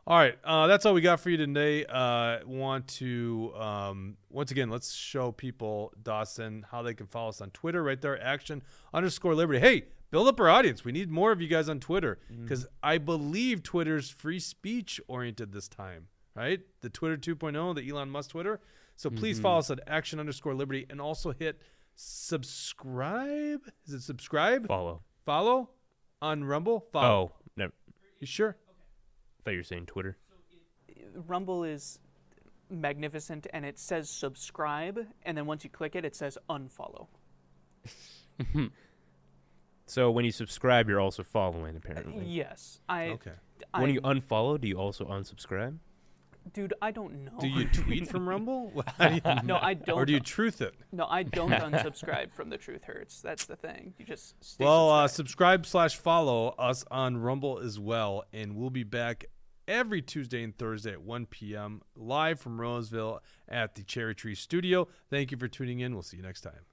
[0.06, 1.86] All right, uh, that's all we got for you today.
[1.86, 7.40] Uh, want to um, once again let's show people Dawson how they can follow us
[7.40, 9.60] on Twitter right there, action underscore liberty.
[9.60, 10.84] Hey, build up our audience.
[10.84, 15.52] We need more of you guys on Twitter because I believe Twitter's free speech oriented
[15.52, 16.60] this time, right?
[16.80, 18.60] The Twitter 2.0, the Elon Musk Twitter.
[18.96, 19.42] So please mm-hmm.
[19.42, 21.60] follow us at action underscore liberty and also hit
[21.96, 23.60] subscribe.
[23.86, 24.66] Is it subscribe?
[24.66, 25.02] Follow.
[25.24, 25.70] Follow
[26.22, 26.86] on Rumble.
[26.92, 27.32] Follow.
[27.34, 27.70] Oh, no,
[28.20, 28.56] You sure?
[28.58, 30.16] I thought you were saying Twitter.
[31.26, 31.98] Rumble is
[32.70, 37.06] magnificent and it says subscribe and then once you click it it says unfollow.
[39.86, 41.76] So when you subscribe, you're also following.
[41.76, 42.80] Apparently, Yes.
[42.88, 43.32] I Okay.
[43.72, 45.78] when you unfollow, do you also unsubscribe?
[46.52, 47.32] Dude, I don't know.
[47.40, 48.72] Do you tweet from Rumble?
[49.00, 49.96] You- No, I don't.
[49.98, 50.74] or do you truth it?
[50.92, 53.20] No, I don't unsubscribe from the Truth Hurts.
[53.20, 53.94] That's the thing.
[53.98, 58.70] You just stay Well, uh, subscribe slash follow us on Rumble as well, and we'll
[58.70, 59.24] be back
[59.66, 61.80] every Tuesday and Thursday at 1 p.m.
[61.96, 64.88] live from Roseville at the Cherry Tree Studio.
[65.10, 65.94] Thank you for tuning in.
[65.94, 66.66] We'll see you next time.